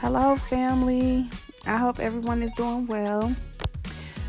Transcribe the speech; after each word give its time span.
Hello, 0.00 0.34
family. 0.34 1.28
I 1.66 1.76
hope 1.76 2.00
everyone 2.00 2.42
is 2.42 2.50
doing 2.52 2.86
well. 2.86 3.36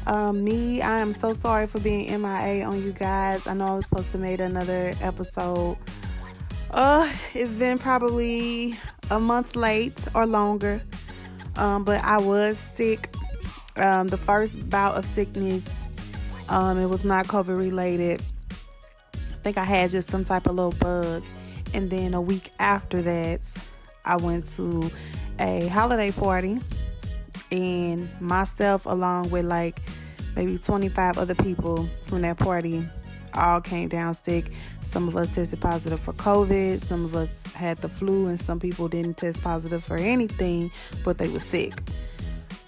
Um, 0.05 0.43
me, 0.43 0.81
I 0.81 0.99
am 0.99 1.13
so 1.13 1.31
sorry 1.31 1.65
for 1.65 1.79
being 1.79 2.07
MIA 2.21 2.65
on 2.65 2.83
you 2.83 2.91
guys. 2.91 3.47
I 3.47 3.53
know 3.53 3.67
I 3.67 3.73
was 3.75 3.85
supposed 3.85 4.11
to 4.11 4.17
make 4.17 4.41
another 4.41 4.93
episode. 4.99 5.77
Uh, 6.71 7.09
it's 7.33 7.53
been 7.53 7.79
probably 7.79 8.77
a 9.11 9.17
month 9.17 9.55
late 9.55 9.97
or 10.13 10.25
longer. 10.25 10.81
Um, 11.55 11.85
but 11.85 12.03
I 12.03 12.17
was 12.17 12.57
sick. 12.57 13.15
Um, 13.77 14.09
the 14.09 14.17
first 14.17 14.69
bout 14.69 14.97
of 14.97 15.05
sickness, 15.05 15.85
um, 16.49 16.79
it 16.79 16.87
was 16.87 17.05
not 17.05 17.27
COVID 17.27 17.57
related. 17.57 18.21
I 19.13 19.37
think 19.41 19.57
I 19.57 19.63
had 19.63 19.89
just 19.89 20.09
some 20.09 20.25
type 20.25 20.47
of 20.47 20.55
little 20.55 20.73
bug. 20.73 21.23
And 21.73 21.89
then 21.89 22.13
a 22.13 22.19
week 22.19 22.51
after 22.59 23.01
that, 23.03 23.39
I 24.05 24.17
went 24.17 24.45
to 24.55 24.91
a 25.39 25.67
holiday 25.67 26.11
party 26.11 26.59
and 27.51 28.09
myself 28.21 28.85
along 28.85 29.29
with 29.29 29.45
like 29.45 29.81
maybe 30.35 30.57
25 30.57 31.17
other 31.17 31.35
people 31.35 31.89
from 32.05 32.21
that 32.21 32.37
party 32.37 32.87
all 33.33 33.61
came 33.61 33.89
down 33.89 34.13
sick. 34.13 34.51
Some 34.83 35.07
of 35.07 35.15
us 35.15 35.29
tested 35.29 35.61
positive 35.61 35.99
for 35.99 36.13
COVID, 36.13 36.81
some 36.81 37.05
of 37.05 37.15
us 37.15 37.41
had 37.53 37.77
the 37.77 37.89
flu, 37.89 38.27
and 38.27 38.39
some 38.39 38.59
people 38.59 38.87
didn't 38.87 39.17
test 39.17 39.41
positive 39.41 39.83
for 39.83 39.97
anything, 39.97 40.71
but 41.03 41.17
they 41.17 41.27
were 41.27 41.39
sick. 41.39 41.81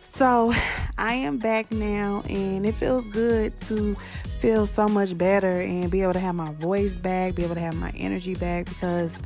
So 0.02 0.54
I 0.98 1.16
am 1.16 1.38
back 1.38 1.72
now, 1.72 2.24
and 2.30 2.66
it 2.66 2.76
feels 2.76 3.08
good 3.08 3.60
to 3.62 3.96
feel 4.40 4.66
so 4.66 4.88
much 4.88 5.18
better 5.18 5.62
and 5.62 5.90
be 5.90 6.02
able 6.02 6.14
to 6.14 6.20
have 6.20 6.36
my 6.36 6.52
voice 6.54 6.96
back, 6.96 7.36
be 7.36 7.44
able 7.44 7.56
to 7.56 7.62
have 7.62 7.76
my 7.76 7.92
energy 7.96 8.36
back 8.36 8.66
because 8.66 9.22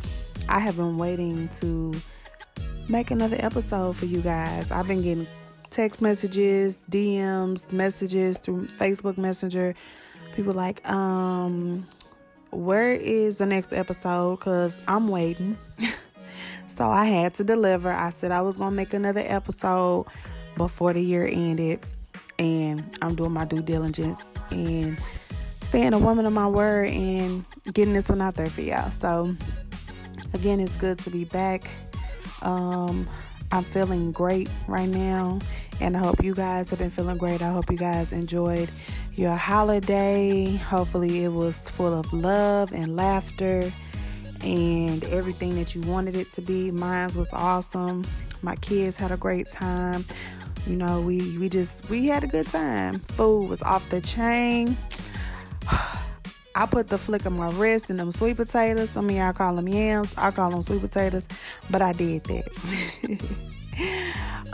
I 0.49 0.59
have 0.59 0.77
been 0.77 0.97
waiting 0.97 1.49
to 1.59 1.93
make 2.89 3.11
another 3.11 3.37
episode 3.39 3.95
for 3.95 4.05
you 4.05 4.21
guys. 4.21 4.71
I've 4.71 4.87
been 4.87 5.01
getting 5.01 5.27
text 5.69 6.01
messages, 6.01 6.79
DMs, 6.89 7.71
messages 7.71 8.37
through 8.37 8.67
Facebook 8.67 9.17
Messenger. 9.17 9.75
People 10.35 10.53
like, 10.53 10.87
um, 10.89 11.85
where 12.51 12.93
is 12.93 13.37
the 13.37 13.45
next 13.45 13.73
episode? 13.73 14.37
Because 14.37 14.75
I'm 14.87 15.09
waiting. 15.09 15.57
so 16.67 16.87
I 16.87 17.05
had 17.05 17.33
to 17.35 17.43
deliver. 17.43 17.91
I 17.91 18.09
said 18.09 18.31
I 18.31 18.41
was 18.41 18.57
going 18.57 18.71
to 18.71 18.75
make 18.75 18.93
another 18.93 19.23
episode 19.25 20.07
before 20.55 20.93
the 20.93 21.01
year 21.01 21.29
ended. 21.31 21.85
And 22.39 22.83
I'm 23.01 23.15
doing 23.15 23.31
my 23.31 23.45
due 23.45 23.61
diligence 23.61 24.21
and 24.51 24.97
staying 25.61 25.93
a 25.93 25.99
woman 25.99 26.25
of 26.25 26.31
my 26.31 26.47
word 26.47 26.89
and 26.89 27.43
getting 27.73 27.93
this 27.93 28.09
one 28.09 28.21
out 28.21 28.35
there 28.35 28.49
for 28.49 28.61
y'all. 28.61 28.89
So, 28.91 29.35
again, 30.37 30.59
it's 30.59 30.77
good 30.77 30.99
to 30.99 31.09
be 31.09 31.25
back. 31.25 31.67
Um, 32.43 33.09
I'm 33.51 33.63
feeling 33.63 34.11
great 34.11 34.47
right 34.67 34.87
now, 34.87 35.39
and 35.79 35.97
I 35.97 35.99
hope 35.99 36.23
you 36.23 36.35
guys 36.35 36.69
have 36.69 36.77
been 36.77 36.91
feeling 36.91 37.17
great. 37.17 37.41
I 37.41 37.49
hope 37.49 37.71
you 37.71 37.77
guys 37.77 38.13
enjoyed 38.13 38.69
your 39.15 39.35
holiday. 39.35 40.55
Hopefully, 40.57 41.23
it 41.23 41.31
was 41.31 41.57
full 41.57 41.91
of 41.91 42.13
love 42.13 42.71
and 42.71 42.95
laughter 42.95 43.73
and 44.41 45.03
everything 45.05 45.55
that 45.55 45.73
you 45.73 45.81
wanted 45.81 46.15
it 46.15 46.31
to 46.33 46.41
be. 46.41 46.69
Mine 46.69 47.09
was 47.15 47.29
awesome. 47.33 48.05
My 48.43 48.55
kids 48.57 48.95
had 48.95 49.11
a 49.11 49.17
great 49.17 49.47
time. 49.51 50.05
You 50.67 50.75
know, 50.75 51.01
we 51.01 51.35
we 51.39 51.49
just 51.49 51.89
we 51.89 52.05
had 52.05 52.23
a 52.23 52.27
good 52.27 52.45
time. 52.45 52.99
Food 52.99 53.49
was 53.49 53.63
off 53.63 53.89
the 53.89 54.01
chain. 54.01 54.77
I 56.57 56.65
put 56.65 56.87
the 56.87 56.97
flick 56.97 57.23
of 57.27 57.33
my 57.33 57.51
wrist 57.51 57.91
in 57.91 57.97
them 57.97 58.11
sweet 58.11 58.35
potatoes. 58.35 58.89
Some 58.89 59.11
of 59.11 59.15
y'all 59.15 59.31
call 59.31 59.55
them 59.55 59.67
yams. 59.67 60.11
I 60.17 60.31
call 60.31 60.49
them 60.49 60.63
sweet 60.63 60.81
potatoes, 60.81 61.27
but 61.69 61.83
I 61.83 61.93
did 61.93 62.23
that. 62.23 63.21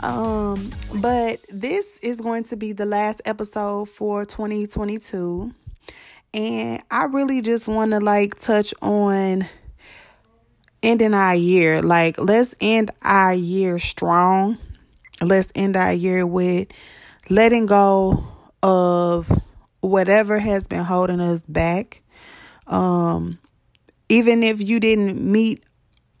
um, 0.00 0.70
but 0.96 1.40
this 1.48 1.98
is 2.00 2.20
going 2.20 2.44
to 2.44 2.56
be 2.56 2.74
the 2.74 2.84
last 2.84 3.22
episode 3.24 3.88
for 3.88 4.26
2022. 4.26 5.54
And 6.34 6.82
I 6.90 7.04
really 7.04 7.40
just 7.40 7.68
want 7.68 7.92
to 7.92 8.00
like 8.00 8.38
touch 8.38 8.74
on 8.82 9.48
ending 10.82 11.14
our 11.14 11.34
year. 11.34 11.80
Like, 11.80 12.20
let's 12.20 12.54
end 12.60 12.90
our 13.00 13.32
year 13.32 13.78
strong. 13.78 14.58
Let's 15.22 15.48
end 15.54 15.74
our 15.74 15.94
year 15.94 16.26
with 16.26 16.68
letting 17.30 17.64
go 17.64 18.26
of 18.62 19.26
whatever 19.80 20.38
has 20.38 20.66
been 20.66 20.84
holding 20.84 21.20
us 21.20 21.42
back. 21.44 22.02
Um, 22.66 23.38
even 24.08 24.42
if 24.42 24.60
you 24.60 24.80
didn't 24.80 25.20
meet 25.20 25.62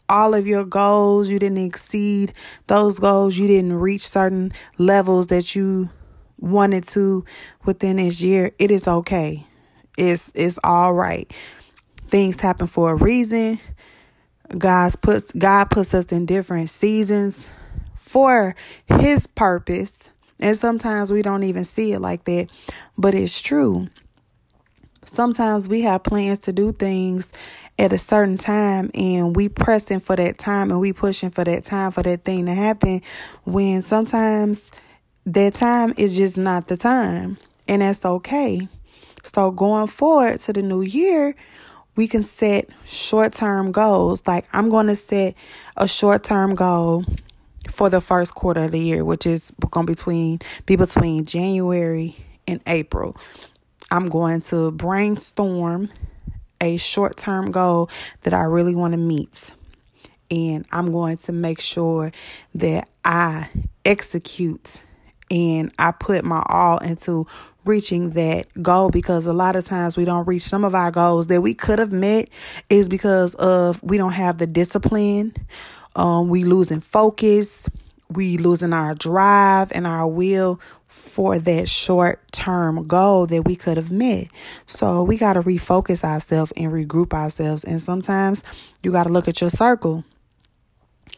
all 0.08 0.34
of 0.34 0.46
your 0.46 0.64
goals, 0.64 1.28
you 1.28 1.38
didn't 1.38 1.58
exceed 1.58 2.32
those 2.66 2.98
goals, 2.98 3.36
you 3.36 3.46
didn't 3.46 3.74
reach 3.74 4.06
certain 4.06 4.52
levels 4.78 5.28
that 5.28 5.54
you 5.54 5.90
wanted 6.38 6.86
to 6.88 7.24
within 7.64 7.96
this 7.96 8.20
year, 8.20 8.52
it 8.58 8.70
is 8.70 8.86
okay. 8.86 9.46
It's 9.96 10.30
it's 10.34 10.58
all 10.64 10.92
right. 10.92 11.32
Things 12.08 12.40
happen 12.40 12.66
for 12.66 12.92
a 12.92 12.94
reason. 12.94 13.60
God's 14.56 14.96
puts 14.96 15.32
God 15.32 15.70
puts 15.70 15.94
us 15.94 16.12
in 16.12 16.26
different 16.26 16.70
seasons 16.70 17.48
for 17.96 18.54
his 18.86 19.26
purpose. 19.26 20.10
And 20.40 20.56
sometimes 20.56 21.12
we 21.12 21.22
don't 21.22 21.44
even 21.44 21.64
see 21.64 21.92
it 21.92 22.00
like 22.00 22.24
that, 22.24 22.48
but 22.98 23.14
it's 23.14 23.40
true. 23.40 23.88
Sometimes 25.06 25.68
we 25.68 25.82
have 25.82 26.02
plans 26.02 26.38
to 26.40 26.52
do 26.52 26.72
things 26.72 27.30
at 27.78 27.92
a 27.92 27.98
certain 27.98 28.38
time 28.38 28.90
and 28.94 29.34
we 29.34 29.48
pressing 29.48 30.00
for 30.00 30.16
that 30.16 30.38
time 30.38 30.70
and 30.70 30.80
we 30.80 30.92
pushing 30.92 31.30
for 31.30 31.44
that 31.44 31.64
time 31.64 31.90
for 31.90 32.02
that 32.02 32.24
thing 32.24 32.46
to 32.46 32.54
happen 32.54 33.02
when 33.44 33.82
sometimes 33.82 34.70
that 35.26 35.54
time 35.54 35.94
is 35.96 36.16
just 36.16 36.36
not 36.36 36.68
the 36.68 36.76
time 36.76 37.38
and 37.68 37.82
that's 37.82 38.04
okay. 38.04 38.68
So 39.22 39.50
going 39.50 39.86
forward 39.86 40.40
to 40.40 40.52
the 40.52 40.62
new 40.62 40.82
year, 40.82 41.34
we 41.96 42.08
can 42.08 42.22
set 42.22 42.68
short-term 42.84 43.72
goals. 43.72 44.22
Like 44.26 44.46
I'm 44.52 44.68
going 44.68 44.88
to 44.88 44.96
set 44.96 45.34
a 45.76 45.88
short-term 45.88 46.54
goal 46.54 47.04
for 47.70 47.88
the 47.88 48.00
first 48.00 48.34
quarter 48.34 48.64
of 48.64 48.72
the 48.72 48.80
year, 48.80 49.04
which 49.04 49.26
is 49.26 49.52
going 49.70 49.86
to 49.86 49.92
between 49.92 50.38
be 50.66 50.76
between 50.76 51.24
January 51.24 52.16
and 52.46 52.60
April. 52.66 53.16
I'm 53.94 54.06
going 54.06 54.40
to 54.40 54.72
brainstorm 54.72 55.88
a 56.60 56.76
short-term 56.78 57.52
goal 57.52 57.88
that 58.22 58.34
I 58.34 58.42
really 58.42 58.74
want 58.74 58.92
to 58.92 58.98
meet. 58.98 59.52
And 60.32 60.66
I'm 60.72 60.90
going 60.90 61.16
to 61.18 61.32
make 61.32 61.60
sure 61.60 62.10
that 62.56 62.88
I 63.04 63.48
execute 63.84 64.82
and 65.30 65.72
I 65.78 65.92
put 65.92 66.24
my 66.24 66.42
all 66.48 66.78
into 66.78 67.28
reaching 67.64 68.10
that 68.10 68.48
goal 68.60 68.90
because 68.90 69.26
a 69.26 69.32
lot 69.32 69.54
of 69.54 69.64
times 69.64 69.96
we 69.96 70.04
don't 70.04 70.26
reach 70.26 70.42
some 70.42 70.64
of 70.64 70.74
our 70.74 70.90
goals 70.90 71.28
that 71.28 71.40
we 71.40 71.54
could 71.54 71.78
have 71.78 71.92
met 71.92 72.28
is 72.68 72.88
because 72.88 73.36
of 73.36 73.80
we 73.80 73.96
don't 73.96 74.12
have 74.12 74.38
the 74.38 74.46
discipline 74.48 75.34
um, 75.96 76.28
we 76.28 76.42
losing 76.42 76.80
focus, 76.80 77.68
we 78.10 78.36
losing 78.38 78.72
our 78.72 78.94
drive 78.94 79.70
and 79.72 79.86
our 79.86 80.06
will 80.06 80.60
for 80.94 81.40
that 81.40 81.68
short 81.68 82.20
term 82.30 82.86
goal 82.86 83.26
that 83.26 83.42
we 83.42 83.56
could 83.56 83.76
have 83.76 83.90
met. 83.90 84.28
So 84.66 85.02
we 85.02 85.16
got 85.16 85.32
to 85.32 85.42
refocus 85.42 86.04
ourselves 86.04 86.52
and 86.56 86.70
regroup 86.72 87.12
ourselves. 87.12 87.64
And 87.64 87.82
sometimes 87.82 88.44
you 88.82 88.92
got 88.92 89.04
to 89.04 89.10
look 89.10 89.26
at 89.26 89.40
your 89.40 89.50
circle, 89.50 90.04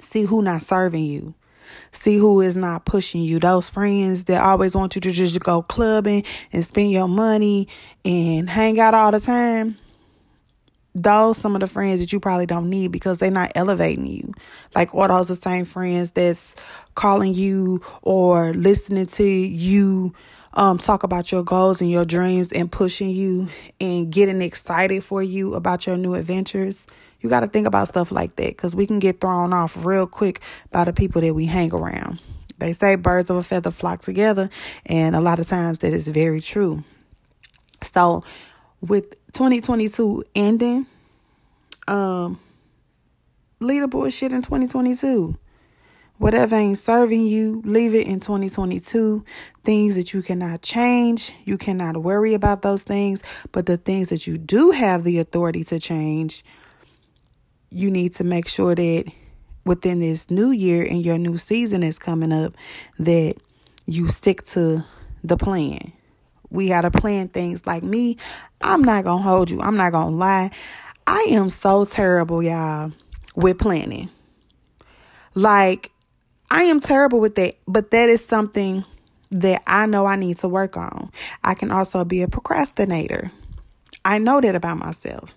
see 0.01 0.23
who 0.23 0.41
not 0.41 0.63
serving 0.63 1.05
you. 1.05 1.35
See 1.93 2.17
who 2.17 2.41
is 2.41 2.57
not 2.57 2.85
pushing 2.87 3.23
you. 3.23 3.39
Those 3.39 3.69
friends 3.69 4.25
that 4.25 4.43
always 4.43 4.75
want 4.75 4.95
you 4.95 5.01
to 5.03 5.13
just 5.13 5.39
go 5.41 5.63
clubbing 5.63 6.25
and 6.53 6.65
spend 6.65 6.91
your 6.91 7.09
money 7.09 7.69
and 8.05 8.49
hang 8.49 8.81
out 8.81 8.95
all 8.95 9.11
the 9.11 9.21
time 9.21 9.77
those 11.03 11.37
some 11.37 11.55
of 11.55 11.61
the 11.61 11.67
friends 11.67 12.01
that 12.01 12.13
you 12.13 12.21
probably 12.21 12.47
don't 12.47 12.71
need 12.71 12.91
because 12.93 13.19
they're 13.19 13.31
not 13.31 13.53
elevating 13.55 14.07
you. 14.07 14.33
Like 14.75 14.95
or 14.95 15.09
those 15.09 15.29
the 15.29 15.37
same 15.37 15.65
friends 15.65 16.13
that's 16.13 16.55
calling 16.95 17.35
you 17.35 17.83
or 18.03 18.55
listening 18.55 19.07
to 19.07 19.25
you 19.25 20.15
um, 20.55 20.79
talk 20.79 21.03
about 21.03 21.31
your 21.31 21.43
goals 21.43 21.83
and 21.83 21.91
your 21.91 22.07
dreams 22.07 22.51
and 22.51 22.73
pushing 22.73 23.11
you 23.11 23.49
and 23.79 24.11
getting 24.11 24.41
excited 24.41 25.05
for 25.05 25.23
you 25.23 25.55
about 25.55 25.87
your 25.87 25.99
new 25.99 26.15
adventures. 26.15 26.87
You 27.21 27.29
got 27.29 27.41
to 27.41 27.47
think 27.47 27.67
about 27.67 27.89
stuff 27.89 28.11
like 28.11 28.37
that 28.37 28.49
because 28.49 28.75
we 28.75 28.87
can 28.87 28.99
get 28.99 29.21
thrown 29.21 29.53
off 29.53 29.85
real 29.85 30.07
quick 30.07 30.41
by 30.71 30.85
the 30.85 30.93
people 30.95 31.21
that 31.21 31.35
we 31.35 31.45
hang 31.45 31.75
around. 31.75 32.21
They 32.59 32.73
say 32.73 32.97
birds 32.97 33.29
of 33.29 33.37
a 33.37 33.43
feather 33.43 33.71
flock 33.71 34.01
together, 34.01 34.49
and 34.87 35.15
a 35.15 35.21
lot 35.21 35.39
of 35.39 35.47
times 35.47 35.81
that 35.81 35.93
is 35.93 36.09
very 36.09 36.41
true. 36.41 36.85
So, 37.83 38.25
with 38.87 39.11
2022 39.33 40.25
ending, 40.35 40.87
um, 41.89 42.39
leave 43.61 43.83
the 43.83 43.89
bullshit 43.89 44.33
in 44.33 44.43
2022. 44.43 45.37
Whatever 46.19 46.57
ain't 46.57 46.79
serving 46.79 47.27
you, 47.27 47.61
leave 47.67 47.95
it 47.95 48.07
in 48.07 48.21
2022. 48.21 49.23
Things 49.65 49.97
that 49.97 50.15
you 50.15 50.23
cannot 50.23 50.63
change, 50.63 51.35
you 51.45 51.59
cannot 51.59 51.99
worry 51.99 52.33
about 52.33 52.63
those 52.63 52.83
things. 52.83 53.23
But 53.53 53.67
the 53.67 53.77
things 53.77 54.09
that 54.09 54.27
you 54.27 54.39
do 54.39 54.71
have 54.71 55.05
the 55.05 55.19
authority 55.19 55.63
to 55.65 55.79
change, 55.79 56.43
you 57.71 57.91
need 57.91 58.15
to 58.15 58.25
make 58.25 58.49
sure 58.49 58.75
that 58.75 59.13
within 59.67 60.01
this 60.01 60.31
new 60.31 60.51
year 60.51 60.87
and 60.89 61.05
your 61.05 61.19
new 61.19 61.37
season 61.37 61.83
is 61.83 61.99
coming 61.99 62.33
up 62.33 62.55
that 62.99 63.35
you 63.85 64.09
stick 64.09 64.43
to 64.45 64.85
the 65.23 65.37
plan. 65.37 65.93
We 66.51 66.69
got 66.69 66.83
to 66.83 66.91
plan 66.91 67.29
things 67.29 67.67
like 67.67 67.83
me. 67.83 68.17
I'm 68.61 68.83
not 68.83 69.05
going 69.05 69.19
to 69.19 69.29
hold 69.29 69.51
you. 69.51 69.61
I'm 69.61 69.77
not 69.77 69.93
going 69.93 70.11
to 70.11 70.17
lie. 70.17 70.51
I 71.07 71.27
am 71.31 71.51
so 71.51 71.85
terrible, 71.85 72.43
y'all, 72.43 72.93
with 73.35 73.59
planning. 73.59 74.11
Like, 75.35 75.91
I 76.51 76.65
am 76.65 76.81
terrible 76.81 77.21
with 77.21 77.35
that, 77.37 77.57
but 77.67 77.91
that 77.91 78.09
is 78.09 78.25
something 78.25 78.85
that 79.31 79.63
I 79.67 79.87
know 79.87 80.07
I 80.07 80.17
need 80.17 80.39
to 80.39 80.49
work 80.49 80.77
on. 80.77 81.11
I 81.43 81.55
can 81.55 81.71
also 81.71 82.05
be 82.05 82.23
a 82.23 82.29
procrastinator. 82.29 83.31
I 84.05 84.19
know 84.19 84.41
that 84.41 84.55
about 84.55 84.79
myself. 84.79 85.35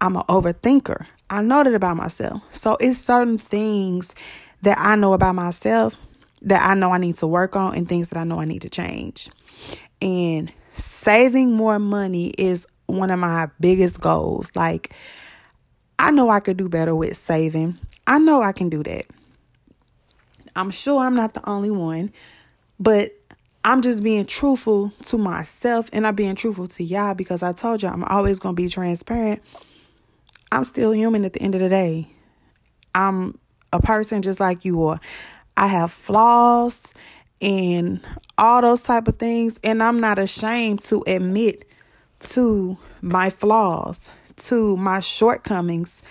I'm 0.00 0.16
an 0.16 0.22
overthinker. 0.28 1.06
I 1.30 1.42
know 1.42 1.62
that 1.62 1.74
about 1.74 1.96
myself. 1.96 2.42
So 2.50 2.76
it's 2.80 2.98
certain 2.98 3.38
things 3.38 4.14
that 4.62 4.78
I 4.78 4.96
know 4.96 5.12
about 5.12 5.34
myself 5.34 5.96
that 6.42 6.64
I 6.64 6.74
know 6.74 6.92
I 6.92 6.98
need 6.98 7.16
to 7.16 7.26
work 7.26 7.56
on 7.56 7.74
and 7.74 7.88
things 7.88 8.08
that 8.08 8.18
I 8.18 8.24
know 8.24 8.40
I 8.40 8.44
need 8.44 8.62
to 8.62 8.70
change. 8.70 9.28
And 10.00 10.52
saving 10.74 11.52
more 11.52 11.78
money 11.78 12.28
is 12.38 12.66
one 12.86 13.10
of 13.10 13.18
my 13.18 13.48
biggest 13.60 14.00
goals. 14.00 14.50
Like, 14.54 14.94
I 15.98 16.10
know 16.10 16.30
I 16.30 16.40
could 16.40 16.56
do 16.56 16.68
better 16.68 16.94
with 16.94 17.16
saving. 17.16 17.78
I 18.06 18.18
know 18.18 18.42
I 18.42 18.52
can 18.52 18.68
do 18.68 18.82
that. 18.84 19.06
I'm 20.56 20.70
sure 20.70 21.02
I'm 21.02 21.14
not 21.14 21.34
the 21.34 21.48
only 21.48 21.70
one, 21.70 22.12
but 22.80 23.12
I'm 23.64 23.82
just 23.82 24.02
being 24.02 24.24
truthful 24.24 24.92
to 25.06 25.18
myself 25.18 25.90
and 25.92 26.06
I'm 26.06 26.14
being 26.14 26.34
truthful 26.34 26.68
to 26.68 26.84
y'all 26.84 27.14
because 27.14 27.42
I 27.42 27.52
told 27.52 27.82
y'all 27.82 27.92
I'm 27.92 28.04
always 28.04 28.38
going 28.38 28.54
to 28.56 28.62
be 28.62 28.68
transparent. 28.68 29.42
I'm 30.50 30.64
still 30.64 30.92
human 30.92 31.24
at 31.24 31.34
the 31.34 31.42
end 31.42 31.54
of 31.54 31.60
the 31.60 31.68
day. 31.68 32.10
I'm 32.94 33.38
a 33.72 33.80
person 33.80 34.22
just 34.22 34.40
like 34.40 34.64
you 34.64 34.84
are. 34.84 35.00
I 35.56 35.66
have 35.66 35.92
flaws 35.92 36.94
and 37.40 38.00
all 38.36 38.62
those 38.62 38.82
type 38.82 39.08
of 39.08 39.16
things 39.16 39.58
and 39.62 39.82
I'm 39.82 40.00
not 40.00 40.18
ashamed 40.18 40.80
to 40.80 41.02
admit 41.06 41.68
to 42.20 42.76
my 43.00 43.30
flaws, 43.30 44.08
to 44.36 44.76
my 44.76 45.00
shortcomings 45.00 46.02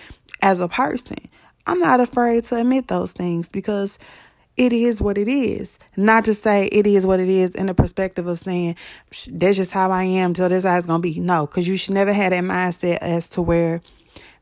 as 0.42 0.60
a 0.60 0.68
person. 0.68 1.18
I'm 1.66 1.80
not 1.80 2.00
afraid 2.00 2.46
to 2.46 2.56
admit 2.56 2.88
those 2.88 3.12
things 3.12 3.50
because 3.50 4.00
it 4.56 4.74
is 4.74 5.02
what 5.02 5.18
it 5.18 5.28
is. 5.28 5.78
Not 5.96 6.26
to 6.26 6.34
say 6.34 6.68
it 6.72 6.88
is 6.88 7.06
what 7.06 7.20
it 7.20 7.30
is 7.30 7.54
in 7.54 7.68
the 7.68 7.74
perspective 7.74 8.26
of 8.26 8.40
saying 8.40 8.76
that's 9.28 9.58
just 9.58 9.72
how 9.72 9.92
I 9.92 10.04
am 10.04 10.34
till 10.34 10.50
this 10.50 10.66
is 10.66 10.86
gonna 10.86 11.00
be. 11.00 11.20
No, 11.20 11.46
because 11.46 11.68
you 11.68 11.78
should 11.78 11.94
never 11.94 12.14
have 12.14 12.32
that 12.32 12.44
mindset 12.44 12.98
as 12.98 13.30
to 13.30 13.42
where 13.42 13.82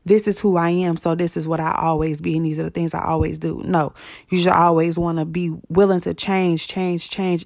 this 0.06 0.28
is 0.28 0.38
who 0.38 0.56
I 0.56 0.70
am, 0.70 0.96
so 0.96 1.16
this 1.16 1.36
is 1.36 1.48
what 1.48 1.58
I 1.58 1.72
always 1.72 2.20
be, 2.20 2.36
and 2.36 2.46
these 2.46 2.60
are 2.60 2.62
the 2.62 2.70
things 2.70 2.94
I 2.94 3.04
always 3.04 3.38
do. 3.38 3.60
No, 3.64 3.92
you 4.30 4.38
should 4.38 4.52
always 4.52 4.96
want 4.96 5.18
to 5.18 5.24
be 5.24 5.52
willing 5.68 6.00
to 6.02 6.14
change, 6.14 6.68
change, 6.68 7.10
change, 7.10 7.44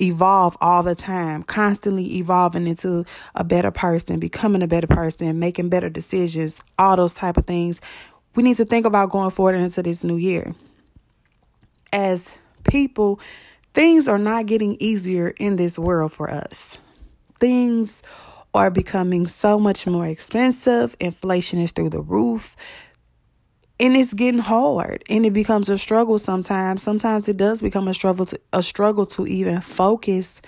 evolve 0.00 0.56
all 0.60 0.84
the 0.84 0.94
time, 0.94 1.42
constantly 1.42 2.18
evolving 2.18 2.68
into 2.68 3.04
a 3.34 3.42
better 3.42 3.72
person, 3.72 4.20
becoming 4.20 4.62
a 4.62 4.68
better 4.68 4.86
person, 4.86 5.40
making 5.40 5.68
better 5.68 5.90
decisions, 5.90 6.60
all 6.78 6.96
those 6.96 7.12
type 7.12 7.36
of 7.36 7.46
things. 7.46 7.80
We 8.36 8.44
need 8.44 8.56
to 8.58 8.64
think 8.64 8.86
about 8.86 9.10
going 9.10 9.30
forward 9.30 9.56
into 9.56 9.82
this 9.82 10.04
new 10.04 10.16
year. 10.16 10.54
As 11.92 12.38
people, 12.62 13.18
things 13.74 14.06
are 14.06 14.16
not 14.16 14.46
getting 14.46 14.76
easier 14.78 15.30
in 15.40 15.56
this 15.56 15.76
world 15.76 16.12
for 16.12 16.30
us. 16.30 16.78
Things 17.40 18.04
are 18.54 18.70
becoming 18.70 19.26
so 19.26 19.58
much 19.58 19.86
more 19.86 20.06
expensive. 20.06 20.96
Inflation 21.00 21.58
is 21.60 21.70
through 21.70 21.90
the 21.90 22.02
roof. 22.02 22.56
And 23.78 23.96
it's 23.96 24.12
getting 24.12 24.40
hard 24.40 25.02
and 25.08 25.24
it 25.24 25.32
becomes 25.32 25.70
a 25.70 25.78
struggle 25.78 26.18
sometimes. 26.18 26.82
Sometimes 26.82 27.28
it 27.28 27.38
does 27.38 27.62
become 27.62 27.88
a 27.88 27.94
struggle 27.94 28.26
to 28.26 28.38
a 28.52 28.62
struggle 28.62 29.06
to 29.06 29.26
even 29.26 29.62
focus 29.62 30.42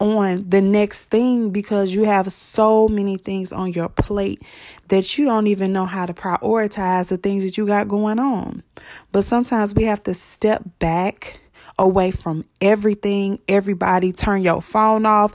on 0.00 0.48
the 0.48 0.60
next 0.60 1.06
thing 1.06 1.50
because 1.50 1.92
you 1.92 2.04
have 2.04 2.32
so 2.32 2.86
many 2.88 3.16
things 3.16 3.52
on 3.52 3.72
your 3.72 3.88
plate 3.88 4.40
that 4.88 5.18
you 5.18 5.24
don't 5.24 5.48
even 5.48 5.72
know 5.72 5.86
how 5.86 6.06
to 6.06 6.14
prioritize 6.14 7.08
the 7.08 7.16
things 7.16 7.42
that 7.44 7.58
you 7.58 7.66
got 7.66 7.88
going 7.88 8.18
on. 8.18 8.62
But 9.10 9.24
sometimes 9.24 9.74
we 9.74 9.84
have 9.84 10.02
to 10.04 10.14
step 10.14 10.62
back 10.78 11.40
away 11.78 12.10
from 12.10 12.44
everything, 12.60 13.38
everybody, 13.48 14.12
turn 14.12 14.42
your 14.42 14.60
phone 14.60 15.06
off, 15.06 15.32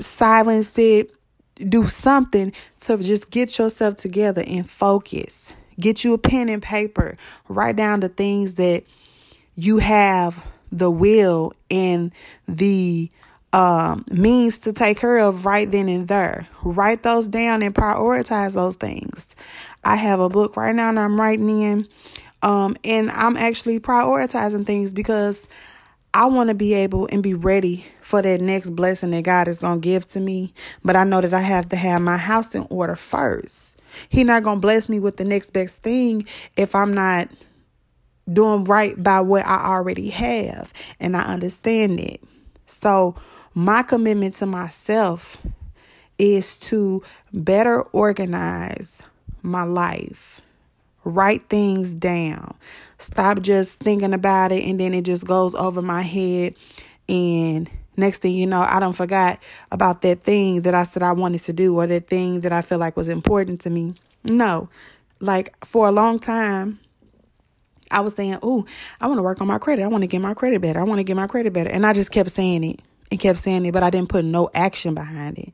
silence 0.00 0.78
it, 0.78 1.12
do 1.68 1.86
something 1.86 2.52
to 2.80 2.98
just 2.98 3.30
get 3.30 3.58
yourself 3.58 3.96
together 3.96 4.42
and 4.46 4.68
focus. 4.68 5.52
Get 5.78 6.04
you 6.04 6.14
a 6.14 6.18
pen 6.18 6.48
and 6.48 6.62
paper, 6.62 7.16
write 7.48 7.76
down 7.76 8.00
the 8.00 8.08
things 8.08 8.56
that 8.56 8.84
you 9.54 9.78
have 9.78 10.46
the 10.72 10.90
will 10.90 11.52
and 11.70 12.12
the 12.46 13.10
um, 13.52 14.04
means 14.10 14.60
to 14.60 14.72
take 14.72 14.98
care 14.98 15.18
of 15.18 15.44
right 15.44 15.70
then 15.70 15.88
and 15.88 16.06
there. 16.06 16.46
Write 16.62 17.02
those 17.02 17.28
down 17.28 17.62
and 17.62 17.74
prioritize 17.74 18.54
those 18.54 18.76
things. 18.76 19.34
I 19.82 19.96
have 19.96 20.20
a 20.20 20.28
book 20.28 20.56
right 20.56 20.74
now 20.74 20.88
and 20.90 21.00
I'm 21.00 21.20
writing 21.20 21.48
in, 21.62 21.88
um, 22.42 22.76
and 22.84 23.10
I'm 23.10 23.36
actually 23.36 23.80
prioritizing 23.80 24.66
things 24.66 24.92
because 24.92 25.48
I 26.12 26.26
want 26.26 26.48
to 26.48 26.54
be 26.54 26.74
able 26.74 27.08
and 27.12 27.22
be 27.22 27.34
ready 27.34 27.84
for 28.00 28.20
that 28.20 28.40
next 28.40 28.70
blessing 28.70 29.10
that 29.10 29.22
God 29.22 29.46
is 29.46 29.60
going 29.60 29.80
to 29.80 29.84
give 29.84 30.06
to 30.08 30.20
me. 30.20 30.52
But 30.84 30.96
I 30.96 31.04
know 31.04 31.20
that 31.20 31.32
I 31.32 31.40
have 31.40 31.68
to 31.68 31.76
have 31.76 32.02
my 32.02 32.16
house 32.16 32.54
in 32.54 32.66
order 32.68 32.96
first. 32.96 33.76
He 34.08 34.24
not 34.24 34.42
going 34.42 34.56
to 34.56 34.60
bless 34.60 34.88
me 34.88 34.98
with 34.98 35.16
the 35.16 35.24
next 35.24 35.50
best 35.50 35.82
thing 35.82 36.26
if 36.56 36.74
I'm 36.74 36.94
not 36.94 37.28
doing 38.32 38.64
right 38.64 39.00
by 39.00 39.20
what 39.20 39.46
I 39.46 39.66
already 39.66 40.10
have. 40.10 40.72
And 40.98 41.16
I 41.16 41.22
understand 41.22 42.00
it. 42.00 42.20
So 42.66 43.14
my 43.54 43.82
commitment 43.82 44.34
to 44.36 44.46
myself 44.46 45.38
is 46.18 46.58
to 46.58 47.02
better 47.32 47.82
organize 47.82 49.02
my 49.42 49.62
life 49.62 50.40
Write 51.10 51.42
things 51.48 51.92
down. 51.92 52.54
Stop 52.98 53.40
just 53.40 53.80
thinking 53.80 54.14
about 54.14 54.52
it 54.52 54.64
and 54.64 54.78
then 54.78 54.94
it 54.94 55.04
just 55.04 55.26
goes 55.26 55.54
over 55.54 55.82
my 55.82 56.02
head. 56.02 56.54
And 57.08 57.70
next 57.96 58.18
thing 58.18 58.34
you 58.34 58.46
know, 58.46 58.64
I 58.68 58.80
don't 58.80 58.94
forgot 58.94 59.38
about 59.70 60.02
that 60.02 60.22
thing 60.22 60.62
that 60.62 60.74
I 60.74 60.84
said 60.84 61.02
I 61.02 61.12
wanted 61.12 61.42
to 61.42 61.52
do 61.52 61.78
or 61.78 61.86
that 61.86 62.08
thing 62.08 62.40
that 62.40 62.52
I 62.52 62.62
feel 62.62 62.78
like 62.78 62.96
was 62.96 63.08
important 63.08 63.60
to 63.62 63.70
me. 63.70 63.94
No. 64.24 64.68
Like 65.20 65.54
for 65.64 65.88
a 65.88 65.92
long 65.92 66.18
time, 66.18 66.78
I 67.90 68.00
was 68.00 68.14
saying, 68.14 68.38
Oh, 68.42 68.66
I 69.00 69.06
want 69.06 69.18
to 69.18 69.22
work 69.22 69.40
on 69.40 69.46
my 69.46 69.58
credit. 69.58 69.82
I 69.82 69.88
want 69.88 70.02
to 70.02 70.08
get 70.08 70.20
my 70.20 70.34
credit 70.34 70.60
better. 70.60 70.80
I 70.80 70.84
want 70.84 70.98
to 70.98 71.04
get 71.04 71.16
my 71.16 71.26
credit 71.26 71.52
better. 71.52 71.70
And 71.70 71.84
I 71.84 71.92
just 71.92 72.10
kept 72.10 72.30
saying 72.30 72.64
it 72.64 72.80
and 73.10 73.18
kept 73.18 73.38
saying 73.40 73.66
it, 73.66 73.72
but 73.72 73.82
I 73.82 73.90
didn't 73.90 74.08
put 74.08 74.24
no 74.24 74.48
action 74.54 74.94
behind 74.94 75.38
it 75.38 75.52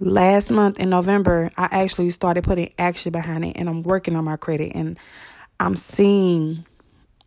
last 0.00 0.50
month 0.50 0.78
in 0.78 0.90
November, 0.90 1.50
I 1.56 1.68
actually 1.70 2.10
started 2.10 2.44
putting 2.44 2.72
action 2.78 3.12
behind 3.12 3.44
it 3.44 3.56
and 3.56 3.68
I'm 3.68 3.82
working 3.82 4.16
on 4.16 4.24
my 4.24 4.36
credit 4.36 4.72
and 4.74 4.98
I'm 5.60 5.76
seeing 5.76 6.66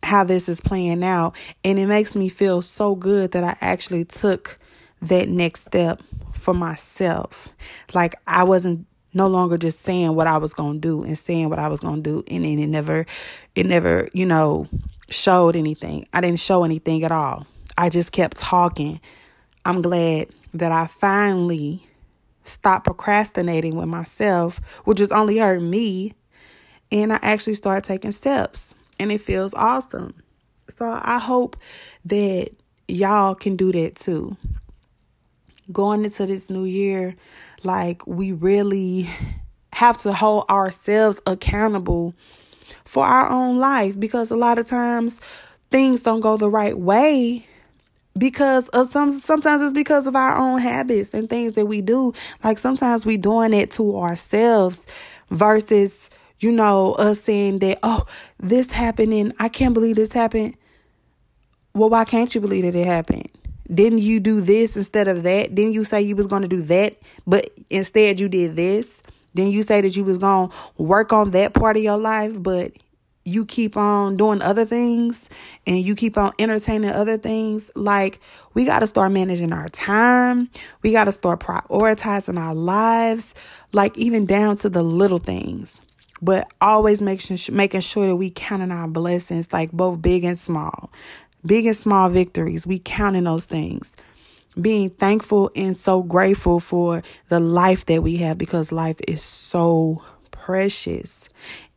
how 0.02 0.24
this 0.24 0.48
is 0.48 0.60
playing 0.60 1.02
out. 1.02 1.36
And 1.64 1.78
it 1.78 1.86
makes 1.86 2.14
me 2.14 2.28
feel 2.28 2.62
so 2.62 2.94
good 2.94 3.32
that 3.32 3.44
I 3.44 3.56
actually 3.60 4.04
took 4.04 4.58
that 5.02 5.28
next 5.28 5.66
step 5.66 6.02
for 6.34 6.54
myself. 6.54 7.48
Like 7.94 8.14
I 8.26 8.44
wasn't 8.44 8.86
no 9.14 9.26
longer 9.26 9.56
just 9.56 9.80
saying 9.80 10.14
what 10.14 10.26
I 10.26 10.38
was 10.38 10.54
going 10.54 10.74
to 10.74 10.80
do 10.80 11.02
and 11.02 11.16
saying 11.16 11.48
what 11.48 11.58
I 11.58 11.68
was 11.68 11.80
going 11.80 12.02
to 12.02 12.10
do 12.10 12.24
and 12.28 12.44
then 12.44 12.58
it 12.58 12.66
never 12.66 13.06
it 13.54 13.66
never, 13.66 14.08
you 14.12 14.26
know, 14.26 14.68
showed 15.08 15.56
anything. 15.56 16.06
I 16.12 16.20
didn't 16.20 16.40
show 16.40 16.64
anything 16.64 17.02
at 17.04 17.12
all. 17.12 17.46
I 17.76 17.88
just 17.88 18.12
kept 18.12 18.36
talking. 18.36 19.00
I'm 19.64 19.82
glad 19.82 20.28
that 20.54 20.72
I 20.72 20.86
finally 20.86 21.87
stop 22.48 22.84
procrastinating 22.84 23.76
with 23.76 23.88
myself, 23.88 24.60
which 24.84 24.98
has 24.98 25.12
only 25.12 25.38
hurt 25.38 25.62
me. 25.62 26.14
And 26.90 27.12
I 27.12 27.18
actually 27.22 27.54
start 27.54 27.84
taking 27.84 28.12
steps, 28.12 28.74
and 28.98 29.12
it 29.12 29.20
feels 29.20 29.52
awesome. 29.54 30.14
So 30.78 30.98
I 31.02 31.18
hope 31.18 31.56
that 32.06 32.50
y'all 32.86 33.34
can 33.34 33.56
do 33.56 33.72
that 33.72 33.96
too. 33.96 34.36
Going 35.70 36.04
into 36.04 36.24
this 36.24 36.48
new 36.48 36.64
year, 36.64 37.14
like 37.62 38.06
we 38.06 38.32
really 38.32 39.08
have 39.72 39.98
to 39.98 40.12
hold 40.12 40.48
ourselves 40.48 41.20
accountable 41.26 42.14
for 42.84 43.04
our 43.04 43.30
own 43.30 43.58
life 43.58 43.98
because 43.98 44.30
a 44.30 44.36
lot 44.36 44.58
of 44.58 44.66
times 44.66 45.20
things 45.70 46.02
don't 46.02 46.20
go 46.20 46.36
the 46.36 46.48
right 46.48 46.78
way 46.78 47.46
because 48.18 48.68
of 48.68 48.88
some 48.88 49.12
sometimes 49.12 49.62
it's 49.62 49.72
because 49.72 50.06
of 50.06 50.16
our 50.16 50.36
own 50.36 50.60
habits 50.60 51.14
and 51.14 51.30
things 51.30 51.52
that 51.52 51.66
we 51.66 51.80
do. 51.80 52.12
Like 52.42 52.58
sometimes 52.58 53.06
we 53.06 53.16
doing 53.16 53.54
it 53.54 53.70
to 53.72 53.98
ourselves 53.98 54.86
versus 55.30 56.10
you 56.40 56.52
know 56.52 56.92
us 56.94 57.20
saying 57.20 57.60
that 57.60 57.78
oh 57.82 58.04
this 58.38 58.70
happened 58.70 59.12
and 59.12 59.34
i 59.40 59.48
can't 59.48 59.74
believe 59.74 59.96
this 59.96 60.12
happened. 60.12 60.56
Well 61.74 61.90
why 61.90 62.04
can't 62.04 62.34
you 62.34 62.40
believe 62.40 62.64
that 62.64 62.74
it 62.74 62.86
happened? 62.86 63.28
Didn't 63.72 63.98
you 63.98 64.18
do 64.18 64.40
this 64.40 64.76
instead 64.76 65.08
of 65.08 65.22
that? 65.24 65.54
Didn't 65.54 65.74
you 65.74 65.84
say 65.84 66.00
you 66.00 66.16
was 66.16 66.26
to 66.26 66.48
do 66.48 66.62
that 66.62 66.98
but 67.26 67.50
instead 67.70 68.18
you 68.18 68.28
did 68.28 68.56
this? 68.56 69.02
Then 69.34 69.48
you 69.48 69.62
say 69.62 69.80
that 69.82 69.96
you 69.96 70.04
was 70.04 70.18
to 70.18 70.48
work 70.78 71.12
on 71.12 71.30
that 71.32 71.54
part 71.54 71.76
of 71.76 71.82
your 71.82 71.98
life 71.98 72.42
but 72.42 72.72
you 73.28 73.44
keep 73.44 73.76
on 73.76 74.16
doing 74.16 74.42
other 74.42 74.64
things 74.64 75.28
and 75.66 75.78
you 75.78 75.94
keep 75.94 76.16
on 76.16 76.32
entertaining 76.38 76.90
other 76.90 77.18
things, 77.18 77.70
like 77.74 78.20
we 78.54 78.64
got 78.64 78.80
to 78.80 78.86
start 78.86 79.12
managing 79.12 79.52
our 79.52 79.68
time. 79.68 80.50
We 80.82 80.92
got 80.92 81.04
to 81.04 81.12
start 81.12 81.40
prioritizing 81.40 82.38
our 82.38 82.54
lives, 82.54 83.34
like 83.72 83.96
even 83.96 84.26
down 84.26 84.56
to 84.58 84.68
the 84.68 84.82
little 84.82 85.18
things. 85.18 85.80
But 86.20 86.52
always 86.60 87.00
making 87.00 87.38
making 87.52 87.82
sure 87.82 88.06
that 88.06 88.16
we 88.16 88.30
counting 88.30 88.72
our 88.72 88.88
blessings, 88.88 89.52
like 89.52 89.70
both 89.70 90.02
big 90.02 90.24
and 90.24 90.38
small, 90.38 90.90
big 91.46 91.66
and 91.66 91.76
small 91.76 92.08
victories. 92.08 92.66
We 92.66 92.80
counting 92.80 93.24
those 93.24 93.44
things 93.44 93.94
being 94.60 94.90
thankful 94.90 95.50
and 95.54 95.76
so 95.76 96.02
grateful 96.02 96.60
for 96.60 97.02
the 97.28 97.40
life 97.40 97.86
that 97.86 98.02
we 98.02 98.16
have 98.16 98.38
because 98.38 98.72
life 98.72 98.98
is 99.06 99.22
so 99.22 100.02
precious. 100.30 101.28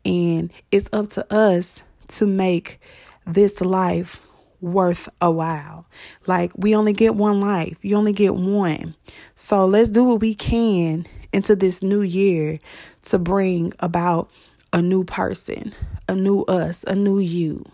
And 0.06 0.52
it's 0.72 0.90
up 0.92 1.10
to 1.12 1.34
us 1.34 1.84
to 2.10 2.26
make 2.26 2.80
this 3.26 3.62
life 3.62 4.20
worth 4.60 5.10
a 5.20 5.32
while. 5.32 5.86
Like, 6.28 6.52
we 6.56 6.76
only 6.76 6.94
get 6.94 7.16
one 7.16 7.42
life, 7.42 7.78
you 7.82 7.96
only 7.96 8.14
get 8.14 8.36
one. 8.36 8.96
So, 9.36 9.66
let's 9.66 9.90
do 9.90 10.04
what 10.04 10.22
we 10.22 10.36
can 10.36 11.08
into 11.34 11.56
this 11.56 11.82
new 11.82 12.02
year 12.02 12.60
to 13.04 13.20
bring 13.20 13.74
about 13.80 14.30
a 14.74 14.82
new 14.82 15.04
person, 15.04 15.74
a 16.08 16.16
new 16.16 16.44
us, 16.44 16.84
a 16.88 16.96
new 16.96 17.20
you. 17.20 17.66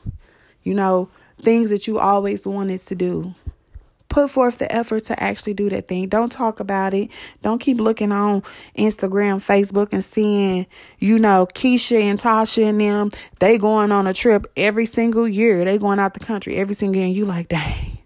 You 0.63 0.73
know, 0.73 1.09
things 1.41 1.69
that 1.69 1.87
you 1.87 1.99
always 1.99 2.45
wanted 2.45 2.79
to 2.81 2.95
do 2.95 3.35
put 4.09 4.31
forth 4.31 4.57
the 4.57 4.71
effort 4.73 5.03
to 5.05 5.21
actually 5.21 5.53
do 5.53 5.69
that 5.69 5.87
thing. 5.87 6.07
Don't 6.09 6.31
talk 6.31 6.59
about 6.59 6.93
it. 6.93 7.09
Don't 7.41 7.59
keep 7.59 7.79
looking 7.79 8.11
on 8.11 8.41
Instagram, 8.77 9.37
Facebook, 9.37 9.89
and 9.91 10.03
seeing, 10.03 10.67
you 10.99 11.19
know, 11.19 11.47
Keisha 11.53 11.99
and 11.99 12.19
Tasha 12.19 12.63
and 12.63 12.81
them, 12.81 13.11
they 13.39 13.57
going 13.57 13.91
on 13.91 14.07
a 14.07 14.13
trip 14.13 14.45
every 14.55 14.85
single 14.85 15.27
year. 15.27 15.65
They 15.65 15.77
going 15.77 15.99
out 15.99 16.13
the 16.13 16.19
country 16.19 16.55
every 16.55 16.75
single 16.75 16.97
year. 16.97 17.07
And 17.07 17.15
you 17.15 17.25
like, 17.25 17.49
dang. 17.49 17.97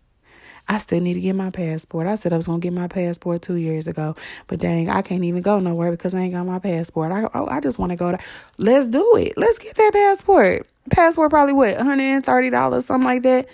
I 0.68 0.78
still 0.78 1.02
need 1.02 1.16
to 1.16 1.20
get 1.20 1.36
my 1.36 1.50
passport. 1.50 2.08
I 2.08 2.16
said 2.16 2.32
I 2.32 2.38
was 2.38 2.48
gonna 2.48 2.60
get 2.60 2.72
my 2.72 2.88
passport 2.88 3.42
two 3.42 3.56
years 3.56 3.88
ago, 3.88 4.16
but 4.48 4.60
dang, 4.60 4.90
I 4.90 5.02
can't 5.02 5.26
even 5.26 5.42
go 5.42 5.60
nowhere 5.60 5.92
because 5.92 6.14
I 6.14 6.22
ain't 6.22 6.34
got 6.34 6.46
my 6.46 6.60
passport. 6.60 7.12
I 7.12 7.28
oh, 7.34 7.48
I 7.48 7.60
just 7.60 7.78
want 7.78 7.90
to 7.90 7.98
go 7.98 8.12
to. 8.12 8.20
Let's 8.58 8.88
do 8.88 9.18
it. 9.18 9.34
Let's 9.36 9.58
get 9.58 9.76
that 9.76 9.92
passport. 9.92 10.66
Passport 10.90 11.30
probably 11.30 11.54
what 11.54 11.76
one 11.76 11.86
hundred 11.86 12.04
and 12.04 12.24
thirty 12.24 12.50
dollars, 12.50 12.86
something 12.86 13.06
like 13.06 13.24
that. 13.24 13.50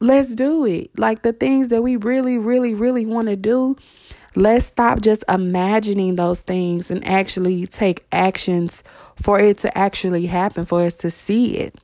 Let's 0.00 0.34
do 0.34 0.64
it. 0.64 0.96
Like 0.98 1.22
the 1.22 1.32
things 1.32 1.68
that 1.68 1.82
we 1.82 1.96
really, 1.96 2.38
really, 2.38 2.74
really 2.74 3.06
want 3.06 3.28
to 3.28 3.36
do. 3.36 3.76
Let's 4.36 4.66
stop 4.66 5.00
just 5.00 5.24
imagining 5.28 6.16
those 6.16 6.42
things 6.42 6.90
and 6.90 7.04
actually 7.04 7.66
take 7.66 8.06
actions 8.12 8.84
for 9.16 9.40
it 9.40 9.58
to 9.58 9.76
actually 9.76 10.26
happen, 10.26 10.64
for 10.64 10.82
us 10.82 10.94
to 10.96 11.10
see 11.10 11.56
it. 11.56 11.74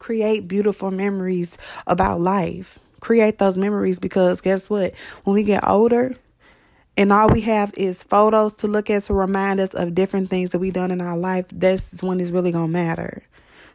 Create 0.00 0.48
beautiful 0.48 0.90
memories 0.90 1.56
about 1.86 2.20
life. 2.20 2.80
Create 2.98 3.38
those 3.38 3.56
memories 3.56 4.00
because 4.00 4.40
guess 4.40 4.68
what? 4.68 4.94
When 5.22 5.34
we 5.34 5.44
get 5.44 5.66
older, 5.66 6.16
and 6.96 7.12
all 7.12 7.28
we 7.28 7.40
have 7.42 7.72
is 7.76 8.02
photos 8.02 8.52
to 8.54 8.68
look 8.68 8.90
at 8.90 9.04
to 9.04 9.14
remind 9.14 9.60
us 9.60 9.72
of 9.74 9.94
different 9.94 10.28
things 10.28 10.50
that 10.50 10.58
we've 10.58 10.72
done 10.72 10.90
in 10.90 11.00
our 11.00 11.16
life, 11.16 11.46
that's 11.54 12.02
when 12.02 12.20
it's 12.20 12.30
really 12.30 12.52
gonna 12.52 12.68
matter. 12.68 13.22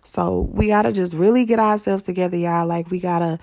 So 0.08 0.50
we 0.54 0.68
got 0.68 0.84
to 0.84 0.94
just 0.94 1.14
really 1.14 1.44
get 1.44 1.60
ourselves 1.60 2.02
together, 2.02 2.38
y'all. 2.38 2.66
Like, 2.66 2.90
we 2.90 3.00
got 3.00 3.20
to 3.20 3.40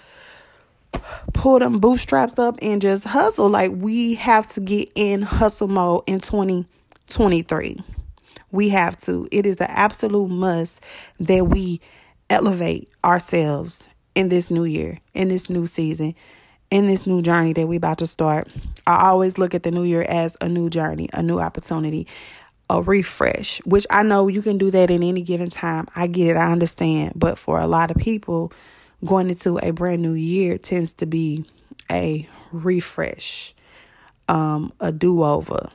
pull 1.35 1.59
them 1.59 1.78
bootstraps 1.78 2.38
up 2.38 2.59
and 2.62 2.80
just 2.80 3.04
hustle. 3.04 3.50
Like, 3.50 3.73
we 3.75 4.14
have 4.14 4.47
to 4.49 4.61
get 4.61 4.90
in 4.94 5.21
hustle 5.21 5.68
mode 5.68 6.04
in 6.06 6.21
2023. 6.21 7.83
We 8.50 8.68
have 8.71 8.97
to. 9.02 9.28
It 9.30 9.44
is 9.44 9.56
an 9.61 9.66
absolute 9.68 10.28
must 10.28 10.80
that 11.21 11.49
we 11.49 11.83
elevate 12.30 12.90
ourselves 13.04 13.87
in 14.14 14.30
this 14.30 14.50
new 14.50 14.64
year, 14.64 14.99
in 15.12 15.28
this 15.28 15.50
new 15.50 15.66
season, 15.66 16.14
in 16.71 16.87
this 16.87 17.06
new 17.06 17.21
journey 17.21 17.52
that 17.52 17.66
we 17.66 17.76
about 17.76 17.99
to 17.99 18.06
start. 18.06 18.49
I 18.87 19.09
always 19.09 19.37
look 19.37 19.54
at 19.54 19.64
the 19.64 19.71
new 19.71 19.85
year 19.85 20.02
as 20.02 20.35
a 20.40 20.49
new 20.49 20.71
journey, 20.71 21.11
a 21.12 21.23
new 21.23 21.40
opportunity 21.40 22.06
a 22.71 22.83
refresh, 22.83 23.59
which 23.64 23.87
I 23.90 24.02
know 24.02 24.28
you 24.28 24.42
can 24.42 24.59
do 24.59 24.71
that 24.71 24.90
in 24.90 25.02
any 25.02 25.23
given 25.23 25.50
time. 25.50 25.87
I 25.94 26.06
get 26.06 26.28
it, 26.28 26.37
I 26.37 26.50
understand. 26.50 27.12
But 27.14 27.38
for 27.38 27.61
a 27.61 27.66
lot 27.66 27.90
of 27.90 27.97
people, 27.97 28.52
going 29.04 29.28
into 29.28 29.59
a 29.59 29.71
brand 29.71 30.02
new 30.02 30.14
year 30.14 30.59
tends 30.59 30.94
to 30.94 31.06
be 31.06 31.44
a 31.90 32.28
refresh, 32.52 33.54
um, 34.28 34.73
a 34.80 34.92
do 34.92 35.23
over. 35.23 35.71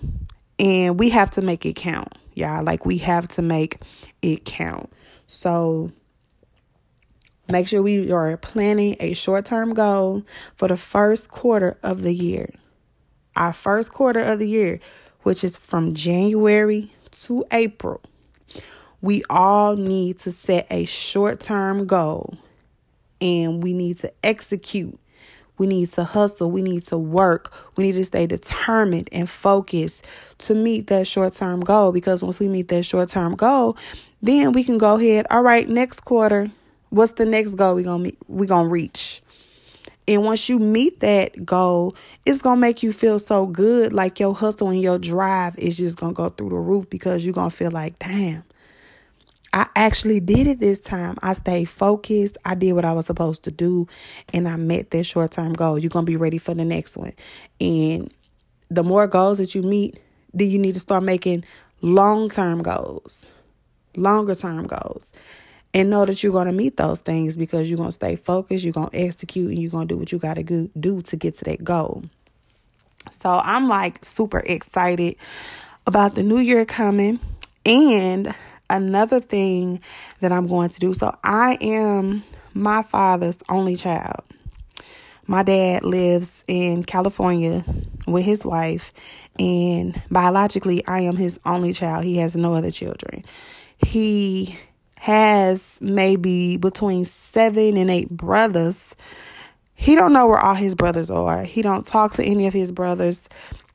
And 0.57 0.99
we 0.99 1.09
have 1.09 1.31
to 1.31 1.41
make 1.41 1.65
it 1.65 1.75
count, 1.75 2.17
y'all. 2.33 2.63
Like, 2.63 2.85
we 2.85 2.97
have 2.99 3.27
to 3.29 3.41
make 3.41 3.77
it 4.21 4.43
count. 4.45 4.91
So, 5.27 5.91
make 7.49 7.67
sure 7.67 7.81
we 7.81 8.11
are 8.11 8.35
planning 8.37 8.97
a 8.99 9.13
short 9.13 9.45
term 9.45 9.73
goal 9.73 10.23
for 10.55 10.67
the 10.67 10.77
first 10.77 11.29
quarter 11.29 11.77
of 11.83 12.01
the 12.01 12.13
year. 12.13 12.49
Our 13.35 13.53
first 13.53 13.93
quarter 13.93 14.19
of 14.19 14.39
the 14.39 14.47
year 14.47 14.79
which 15.23 15.43
is 15.43 15.57
from 15.57 15.93
January 15.93 16.91
to 17.11 17.45
April, 17.51 18.01
we 19.01 19.23
all 19.29 19.75
need 19.75 20.19
to 20.19 20.31
set 20.31 20.67
a 20.69 20.85
short 20.85 21.39
term 21.39 21.85
goal 21.87 22.37
and 23.21 23.63
we 23.63 23.73
need 23.73 23.97
to 23.99 24.11
execute. 24.23 24.97
We 25.57 25.67
need 25.67 25.89
to 25.89 26.05
hustle. 26.05 26.49
We 26.51 26.61
need 26.61 26.83
to 26.83 26.97
work. 26.97 27.53
We 27.75 27.83
need 27.83 27.93
to 27.93 28.05
stay 28.05 28.25
determined 28.27 29.09
and 29.11 29.29
focused 29.29 30.05
to 30.39 30.55
meet 30.55 30.87
that 30.87 31.05
short 31.05 31.33
term 31.33 31.59
goal 31.61 31.91
because 31.91 32.23
once 32.23 32.39
we 32.39 32.47
meet 32.47 32.69
that 32.69 32.83
short 32.83 33.09
term 33.09 33.35
goal, 33.35 33.77
then 34.21 34.53
we 34.53 34.63
can 34.63 34.77
go 34.77 34.95
ahead. 34.95 35.27
All 35.29 35.43
right, 35.43 35.67
next 35.67 36.01
quarter, 36.01 36.49
what's 36.89 37.13
the 37.13 37.25
next 37.25 37.55
goal 37.55 37.75
we 37.75 37.83
gonna 37.83 38.03
meet, 38.03 38.17
we 38.27 38.47
gonna 38.47 38.69
reach? 38.69 39.21
And 40.09 40.23
once 40.23 40.49
you 40.49 40.57
meet 40.57 41.01
that 41.01 41.45
goal, 41.45 41.95
it's 42.25 42.41
going 42.41 42.57
to 42.57 42.59
make 42.59 42.81
you 42.81 42.91
feel 42.91 43.19
so 43.19 43.45
good. 43.45 43.93
Like 43.93 44.19
your 44.19 44.33
hustle 44.33 44.69
and 44.69 44.81
your 44.81 44.97
drive 44.97 45.55
is 45.59 45.77
just 45.77 45.99
going 45.99 46.15
to 46.15 46.17
go 46.17 46.29
through 46.29 46.49
the 46.49 46.55
roof 46.55 46.89
because 46.89 47.23
you're 47.23 47.33
going 47.35 47.51
to 47.51 47.55
feel 47.55 47.69
like, 47.69 47.99
damn, 47.99 48.43
I 49.53 49.67
actually 49.75 50.19
did 50.19 50.47
it 50.47 50.59
this 50.59 50.79
time. 50.79 51.15
I 51.21 51.33
stayed 51.33 51.65
focused. 51.65 52.39
I 52.43 52.55
did 52.55 52.73
what 52.73 52.85
I 52.85 52.93
was 52.93 53.05
supposed 53.05 53.43
to 53.43 53.51
do. 53.51 53.87
And 54.33 54.47
I 54.47 54.55
met 54.55 54.89
that 54.89 55.03
short 55.03 55.29
term 55.29 55.53
goal. 55.53 55.77
You're 55.77 55.91
going 55.91 56.07
to 56.07 56.11
be 56.11 56.17
ready 56.17 56.39
for 56.39 56.55
the 56.55 56.65
next 56.65 56.97
one. 56.97 57.13
And 57.61 58.11
the 58.71 58.83
more 58.83 59.05
goals 59.05 59.37
that 59.37 59.53
you 59.53 59.61
meet, 59.61 59.99
then 60.33 60.49
you 60.49 60.57
need 60.57 60.73
to 60.73 60.79
start 60.79 61.03
making 61.03 61.43
long 61.81 62.29
term 62.29 62.63
goals, 62.63 63.27
longer 63.95 64.33
term 64.33 64.65
goals 64.65 65.13
and 65.73 65.89
know 65.89 66.05
that 66.05 66.23
you're 66.23 66.31
going 66.31 66.47
to 66.47 66.53
meet 66.53 66.77
those 66.77 67.01
things 67.01 67.37
because 67.37 67.69
you're 67.69 67.77
going 67.77 67.89
to 67.89 67.93
stay 67.93 68.15
focused, 68.15 68.63
you're 68.63 68.73
going 68.73 68.89
to 68.89 68.97
execute, 68.97 69.51
and 69.51 69.61
you're 69.61 69.71
going 69.71 69.87
to 69.87 69.93
do 69.93 69.97
what 69.97 70.11
you 70.11 70.17
got 70.17 70.35
to 70.35 70.69
do 70.79 71.01
to 71.01 71.15
get 71.15 71.37
to 71.37 71.45
that 71.45 71.63
goal. 71.63 72.03
So 73.11 73.29
I'm 73.29 73.67
like 73.67 74.03
super 74.03 74.39
excited 74.39 75.15
about 75.87 76.15
the 76.15 76.23
new 76.23 76.39
year 76.39 76.65
coming. 76.65 77.19
And 77.65 78.33
another 78.69 79.19
thing 79.19 79.81
that 80.21 80.31
I'm 80.31 80.47
going 80.47 80.69
to 80.69 80.79
do 80.79 80.93
so 80.93 81.17
I 81.23 81.57
am 81.61 82.23
my 82.53 82.81
father's 82.81 83.39
only 83.49 83.75
child. 83.75 84.23
My 85.27 85.43
dad 85.43 85.83
lives 85.83 86.43
in 86.47 86.83
California 86.83 87.63
with 88.07 88.25
his 88.25 88.43
wife, 88.43 88.91
and 89.37 90.01
biologically, 90.09 90.85
I 90.87 91.01
am 91.01 91.15
his 91.15 91.39
only 91.45 91.71
child. 91.71 92.03
He 92.03 92.17
has 92.17 92.35
no 92.35 92.55
other 92.55 92.71
children. 92.71 93.23
He 93.77 94.57
has 94.99 95.77
maybe 95.79 96.57
between 96.57 97.05
seven 97.05 97.77
and 97.77 97.89
eight 97.89 98.09
brothers. 98.09 98.97
He 99.73 99.95
don't 99.95 100.11
know 100.11 100.27
where 100.27 100.37
all 100.37 100.55
his 100.55 100.75
brothers 100.75 101.09
are. 101.09 101.43
He 101.43 101.61
don't 101.61 101.85
talk 101.85 102.11
to 102.13 102.23
any 102.23 102.47
of 102.47 102.53
his 102.53 102.69
brothers. 102.73 103.29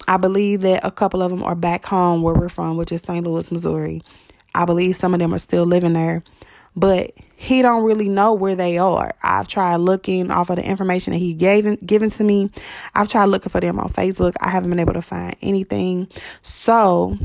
I 0.06 0.18
believe 0.18 0.60
that 0.60 0.84
a 0.84 0.90
couple 0.90 1.22
of 1.22 1.30
them 1.30 1.42
are 1.42 1.54
back 1.54 1.86
home 1.86 2.20
where 2.20 2.34
we're 2.34 2.50
from, 2.50 2.76
which 2.76 2.92
is 2.92 3.00
St. 3.06 3.26
Louis, 3.26 3.50
Missouri. 3.50 4.02
I 4.54 4.66
believe 4.66 4.96
some 4.96 5.14
of 5.14 5.20
them 5.20 5.32
are 5.32 5.38
still 5.38 5.64
living 5.64 5.94
there, 5.94 6.22
but 6.76 7.14
he 7.36 7.62
don't 7.62 7.84
really 7.84 8.10
know 8.10 8.34
where 8.34 8.54
they 8.54 8.76
are. 8.76 9.14
I've 9.22 9.48
tried 9.48 9.76
looking 9.76 10.30
off 10.30 10.50
of 10.50 10.56
the 10.56 10.68
information 10.68 11.14
that 11.14 11.20
he 11.20 11.32
gave 11.32 11.86
given 11.86 12.10
to 12.10 12.22
me. 12.22 12.50
I've 12.94 13.08
tried 13.08 13.26
looking 13.26 13.48
for 13.48 13.60
them 13.60 13.80
on 13.80 13.88
Facebook. 13.88 14.34
I 14.40 14.50
haven't 14.50 14.68
been 14.68 14.78
able 14.78 14.92
to 14.92 15.02
find 15.02 15.34
anything. 15.40 16.06
So 16.42 17.16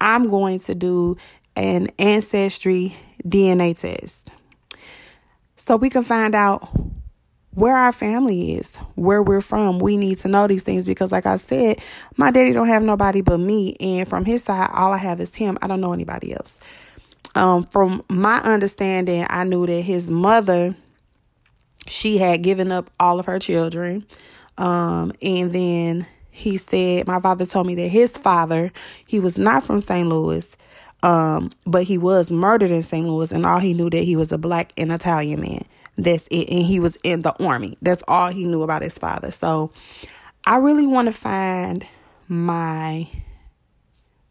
I'm 0.00 0.30
going 0.30 0.60
to 0.60 0.76
do 0.76 1.16
an 1.56 1.88
ancestry 1.98 2.96
DNA 3.26 3.76
test 3.78 4.30
so 5.62 5.76
we 5.76 5.90
can 5.90 6.02
find 6.02 6.34
out 6.34 6.68
where 7.54 7.76
our 7.76 7.92
family 7.92 8.54
is, 8.54 8.76
where 8.94 9.22
we're 9.22 9.42
from. 9.42 9.78
We 9.78 9.96
need 9.96 10.18
to 10.18 10.28
know 10.28 10.46
these 10.46 10.62
things 10.64 10.86
because 10.86 11.12
like 11.12 11.26
I 11.26 11.36
said, 11.36 11.80
my 12.16 12.30
daddy 12.30 12.52
don't 12.52 12.66
have 12.66 12.82
nobody 12.82 13.20
but 13.20 13.38
me 13.38 13.76
and 13.78 14.08
from 14.08 14.24
his 14.24 14.42
side 14.42 14.70
all 14.72 14.92
I 14.92 14.96
have 14.96 15.20
is 15.20 15.34
him. 15.34 15.58
I 15.62 15.66
don't 15.66 15.80
know 15.80 15.92
anybody 15.92 16.32
else. 16.32 16.58
Um 17.34 17.64
from 17.66 18.02
my 18.08 18.40
understanding, 18.40 19.26
I 19.28 19.44
knew 19.44 19.66
that 19.66 19.82
his 19.82 20.10
mother 20.10 20.74
she 21.86 22.18
had 22.18 22.42
given 22.42 22.72
up 22.72 22.90
all 22.98 23.20
of 23.20 23.26
her 23.26 23.38
children. 23.38 24.06
Um 24.58 25.12
and 25.22 25.52
then 25.52 26.06
he 26.30 26.56
said 26.56 27.06
my 27.06 27.20
father 27.20 27.46
told 27.46 27.66
me 27.66 27.74
that 27.76 27.88
his 27.88 28.16
father, 28.16 28.72
he 29.06 29.20
was 29.20 29.38
not 29.38 29.62
from 29.62 29.80
St. 29.80 30.08
Louis 30.08 30.56
Um, 31.02 31.52
but 31.66 31.84
he 31.84 31.98
was 31.98 32.30
murdered 32.30 32.70
in 32.70 32.82
St. 32.82 33.06
Louis, 33.06 33.32
and 33.32 33.44
all 33.44 33.58
he 33.58 33.74
knew 33.74 33.90
that 33.90 34.04
he 34.04 34.16
was 34.16 34.30
a 34.30 34.38
black 34.38 34.72
and 34.76 34.92
Italian 34.92 35.40
man. 35.40 35.64
That's 35.98 36.26
it. 36.28 36.48
And 36.48 36.64
he 36.64 36.80
was 36.80 36.96
in 37.02 37.22
the 37.22 37.32
army. 37.44 37.76
That's 37.82 38.02
all 38.08 38.30
he 38.30 38.44
knew 38.44 38.62
about 38.62 38.82
his 38.82 38.98
father. 38.98 39.30
So 39.30 39.72
I 40.46 40.56
really 40.56 40.86
want 40.86 41.06
to 41.06 41.12
find 41.12 41.86
my 42.28 43.08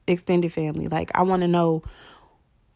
extended 0.07 0.51
family. 0.51 0.87
Like 0.87 1.11
I 1.13 1.21
want 1.23 1.41
to 1.43 1.47
know 1.47 1.83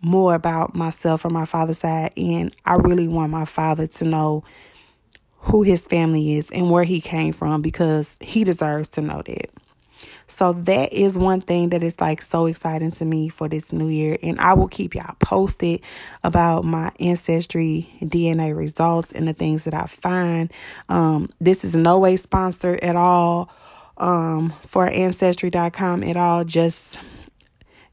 more 0.01 0.35
about 0.35 0.75
myself 0.75 1.25
or 1.25 1.29
my 1.29 1.45
father's 1.45 1.79
side. 1.79 2.13
And 2.15 2.55
I 2.65 2.75
really 2.75 3.07
want 3.07 3.31
my 3.31 3.45
father 3.45 3.87
to 3.87 4.05
know 4.05 4.43
who 5.39 5.63
his 5.63 5.87
family 5.87 6.35
is 6.35 6.49
and 6.51 6.69
where 6.69 6.83
he 6.83 7.01
came 7.01 7.33
from 7.33 7.61
because 7.61 8.17
he 8.19 8.43
deserves 8.43 8.89
to 8.89 9.01
know 9.01 9.21
that. 9.25 9.49
So 10.27 10.53
that 10.53 10.91
is 10.91 11.17
one 11.17 11.41
thing 11.41 11.69
that 11.69 11.83
is 11.83 11.99
like 12.01 12.21
so 12.21 12.45
exciting 12.45 12.91
to 12.91 13.05
me 13.05 13.29
for 13.29 13.47
this 13.47 13.71
new 13.71 13.87
year. 13.87 14.17
And 14.23 14.39
I 14.39 14.53
will 14.53 14.67
keep 14.67 14.95
y'all 14.95 15.15
posted 15.19 15.81
about 16.23 16.63
my 16.63 16.91
ancestry 16.99 17.89
DNA 18.01 18.55
results 18.55 19.11
and 19.11 19.27
the 19.27 19.33
things 19.33 19.65
that 19.65 19.73
I 19.73 19.85
find. 19.85 20.51
Um, 20.89 21.29
this 21.39 21.63
is 21.63 21.75
no 21.75 21.99
way 21.99 22.17
sponsored 22.17 22.79
at 22.81 22.95
all 22.95 23.49
um, 23.97 24.53
for 24.65 24.87
ancestry.com 24.87 26.03
at 26.03 26.17
all. 26.17 26.43
Just, 26.43 26.99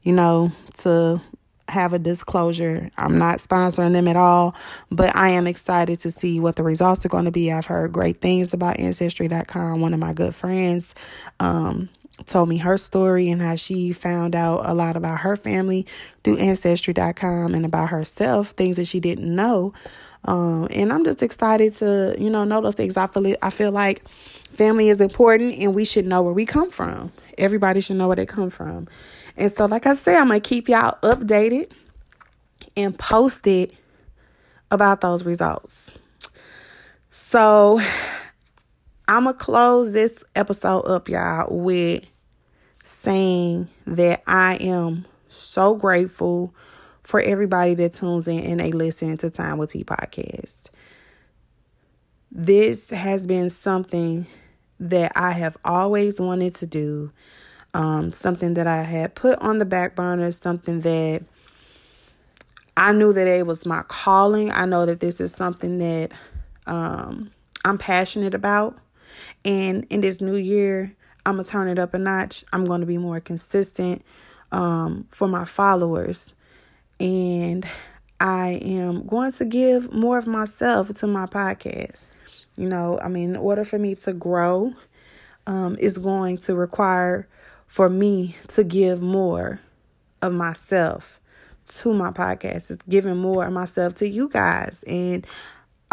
you 0.01 0.13
know, 0.13 0.51
to 0.79 1.21
have 1.69 1.93
a 1.93 1.99
disclosure. 1.99 2.89
I'm 2.97 3.17
not 3.17 3.39
sponsoring 3.39 3.93
them 3.93 4.07
at 4.07 4.15
all, 4.15 4.55
but 4.91 5.15
I 5.15 5.29
am 5.29 5.47
excited 5.47 5.99
to 6.01 6.11
see 6.11 6.39
what 6.39 6.55
the 6.55 6.63
results 6.63 7.05
are 7.05 7.09
going 7.09 7.25
to 7.25 7.31
be. 7.31 7.51
I've 7.51 7.65
heard 7.65 7.93
great 7.93 8.21
things 8.21 8.53
about 8.53 8.79
ancestry.com. 8.79 9.81
One 9.81 9.93
of 9.93 9.99
my 9.99 10.13
good 10.13 10.35
friends 10.35 10.93
um, 11.39 11.89
told 12.25 12.47
me 12.47 12.57
her 12.57 12.77
story 12.77 13.29
and 13.29 13.41
how 13.41 13.55
she 13.55 13.91
found 13.91 14.35
out 14.35 14.61
a 14.65 14.73
lot 14.73 14.95
about 14.95 15.19
her 15.19 15.35
family 15.35 15.85
through 16.23 16.37
ancestry.com 16.37 17.53
and 17.53 17.65
about 17.65 17.89
herself, 17.89 18.49
things 18.51 18.77
that 18.77 18.85
she 18.85 18.99
didn't 18.99 19.33
know. 19.35 19.73
Um, 20.25 20.67
and 20.71 20.93
I'm 20.93 21.03
just 21.03 21.21
excited 21.21 21.73
to, 21.75 22.15
you 22.17 22.29
know, 22.29 22.43
know 22.43 22.61
those 22.61 22.75
things. 22.75 22.95
I 22.95 23.07
feel 23.07 23.35
I 23.41 23.49
feel 23.49 23.71
like 23.71 24.07
family 24.09 24.89
is 24.89 25.01
important 25.01 25.57
and 25.57 25.75
we 25.75 25.85
should 25.85 26.05
know 26.05 26.21
where 26.21 26.33
we 26.33 26.45
come 26.45 26.71
from. 26.71 27.11
Everybody 27.37 27.81
should 27.81 27.97
know 27.97 28.07
where 28.07 28.15
they 28.15 28.25
come 28.25 28.49
from. 28.49 28.87
And 29.35 29.51
so, 29.51 29.65
like 29.65 29.85
I 29.85 29.95
said, 29.95 30.17
I'm 30.17 30.27
gonna 30.27 30.39
keep 30.39 30.69
y'all 30.69 30.97
updated 31.01 31.71
and 32.77 32.97
posted 32.97 33.75
about 34.71 35.01
those 35.01 35.23
results. 35.23 35.91
So 37.11 37.81
I'm 39.07 39.25
gonna 39.25 39.37
close 39.37 39.91
this 39.91 40.23
episode 40.35 40.81
up, 40.81 41.09
y'all, 41.09 41.47
with 41.49 42.05
saying 42.83 43.67
that 43.85 44.23
I 44.27 44.55
am 44.55 45.05
so 45.27 45.75
grateful 45.75 46.53
for 47.01 47.19
everybody 47.19 47.73
that 47.75 47.93
tunes 47.93 48.27
in 48.27 48.39
and 48.39 48.59
they 48.59 48.71
listen 48.71 49.17
to 49.17 49.29
Time 49.29 49.57
with 49.57 49.71
T 49.71 49.83
podcast. 49.83 50.69
This 52.31 52.89
has 52.91 53.27
been 53.27 53.49
something 53.49 54.25
that 54.79 55.11
I 55.15 55.31
have 55.31 55.57
always 55.65 56.19
wanted 56.19 56.55
to 56.55 56.65
do, 56.65 57.11
um, 57.73 58.13
something 58.13 58.53
that 58.53 58.67
I 58.67 58.83
had 58.83 59.15
put 59.15 59.37
on 59.39 59.59
the 59.59 59.65
back 59.65 59.95
burner, 59.95 60.31
something 60.31 60.81
that 60.81 61.23
I 62.77 62.93
knew 62.93 63.11
that 63.13 63.27
it 63.27 63.45
was 63.45 63.65
my 63.65 63.83
calling. 63.83 64.49
I 64.49 64.65
know 64.65 64.85
that 64.85 64.99
this 64.99 65.19
is 65.19 65.33
something 65.33 65.77
that 65.79 66.11
um, 66.65 67.31
I'm 67.65 67.77
passionate 67.77 68.33
about. 68.33 68.77
And 69.45 69.85
in 69.89 70.01
this 70.01 70.21
new 70.21 70.35
year, 70.35 70.95
I'm 71.25 71.35
going 71.35 71.45
to 71.45 71.51
turn 71.51 71.67
it 71.67 71.79
up 71.79 71.93
a 71.93 71.97
notch. 71.97 72.43
I'm 72.53 72.65
going 72.65 72.81
to 72.81 72.87
be 72.87 72.97
more 72.97 73.19
consistent 73.19 74.03
um, 74.51 75.07
for 75.11 75.27
my 75.27 75.45
followers. 75.45 76.33
And 76.99 77.67
I 78.19 78.59
am 78.61 79.05
going 79.05 79.31
to 79.33 79.45
give 79.45 79.93
more 79.93 80.17
of 80.17 80.27
myself 80.27 80.93
to 80.95 81.07
my 81.07 81.25
podcast. 81.25 82.11
You 82.55 82.67
know, 82.67 82.99
I 82.99 83.07
mean, 83.07 83.31
in 83.31 83.35
order 83.35 83.65
for 83.65 83.79
me 83.79 83.95
to 83.95 84.13
grow, 84.13 84.73
um, 85.47 85.75
is 85.79 85.97
going 85.97 86.37
to 86.39 86.55
require 86.55 87.27
for 87.67 87.89
me 87.89 88.35
to 88.49 88.63
give 88.63 89.01
more 89.01 89.59
of 90.21 90.33
myself 90.33 91.19
to 91.65 91.93
my 91.93 92.11
podcast. 92.11 92.71
It's 92.71 92.83
giving 92.87 93.17
more 93.17 93.45
of 93.45 93.53
myself 93.53 93.95
to 93.95 94.09
you 94.09 94.29
guys. 94.29 94.83
And 94.87 95.25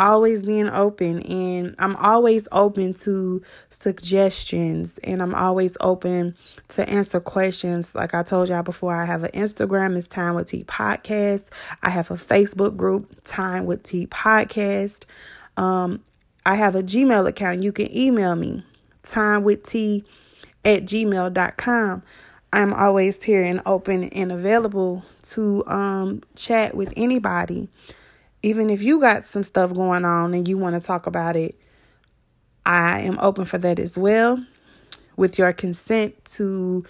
always 0.00 0.42
being 0.42 0.68
open 0.68 1.20
and 1.22 1.74
I'm 1.78 1.94
always 1.96 2.48
open 2.50 2.94
to 2.94 3.42
suggestions 3.68 4.98
and 5.04 5.22
I'm 5.22 5.34
always 5.34 5.76
open 5.80 6.34
to 6.68 6.88
answer 6.88 7.20
questions. 7.20 7.94
Like 7.94 8.14
I 8.14 8.22
told 8.22 8.48
y'all 8.48 8.62
before, 8.62 8.94
I 8.94 9.04
have 9.04 9.24
an 9.24 9.30
Instagram, 9.32 9.96
it's 9.96 10.08
Time 10.08 10.34
with 10.34 10.48
T 10.48 10.64
Podcast. 10.64 11.50
I 11.82 11.90
have 11.90 12.10
a 12.10 12.14
Facebook 12.14 12.76
group, 12.76 13.14
Time 13.24 13.66
with 13.66 13.82
T 13.82 14.06
Podcast. 14.06 15.04
Um, 15.58 16.02
I 16.46 16.54
have 16.54 16.74
a 16.74 16.82
Gmail 16.82 17.28
account. 17.28 17.62
You 17.62 17.70
can 17.70 17.94
email 17.94 18.34
me, 18.34 18.64
time 19.02 19.42
with 19.42 19.62
T 19.62 20.04
at 20.64 20.84
gmail.com. 20.84 22.02
I'm 22.52 22.72
always 22.72 23.22
here 23.22 23.44
and 23.44 23.60
open 23.66 24.04
and 24.04 24.32
available 24.32 25.04
to 25.22 25.62
um, 25.66 26.22
chat 26.34 26.74
with 26.74 26.92
anybody 26.96 27.68
even 28.42 28.70
if 28.70 28.82
you 28.82 29.00
got 29.00 29.24
some 29.24 29.44
stuff 29.44 29.74
going 29.74 30.04
on 30.04 30.34
and 30.34 30.48
you 30.48 30.56
want 30.56 30.80
to 30.80 30.86
talk 30.86 31.06
about 31.06 31.36
it, 31.36 31.58
I 32.64 33.00
am 33.00 33.18
open 33.20 33.44
for 33.44 33.58
that 33.58 33.78
as 33.78 33.98
well. 33.98 34.44
With 35.16 35.38
your 35.38 35.52
consent 35.52 36.24
to 36.36 36.84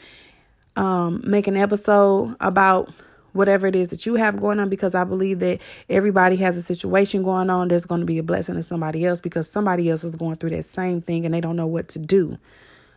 um, 0.76 1.22
make 1.24 1.46
an 1.46 1.56
episode 1.56 2.36
about 2.40 2.92
whatever 3.32 3.66
it 3.66 3.76
is 3.76 3.90
that 3.90 4.06
you 4.06 4.14
have 4.16 4.40
going 4.40 4.60
on, 4.60 4.68
because 4.68 4.94
I 4.94 5.04
believe 5.04 5.40
that 5.40 5.60
everybody 5.88 6.36
has 6.36 6.56
a 6.56 6.62
situation 6.62 7.22
going 7.22 7.50
on 7.50 7.68
that's 7.68 7.86
going 7.86 8.00
to 8.00 8.06
be 8.06 8.18
a 8.18 8.22
blessing 8.22 8.56
to 8.56 8.62
somebody 8.62 9.04
else 9.04 9.20
because 9.20 9.50
somebody 9.50 9.90
else 9.90 10.04
is 10.04 10.14
going 10.14 10.36
through 10.36 10.50
that 10.50 10.64
same 10.64 11.00
thing 11.00 11.24
and 11.24 11.34
they 11.34 11.40
don't 11.40 11.56
know 11.56 11.66
what 11.66 11.88
to 11.88 11.98
do. 11.98 12.38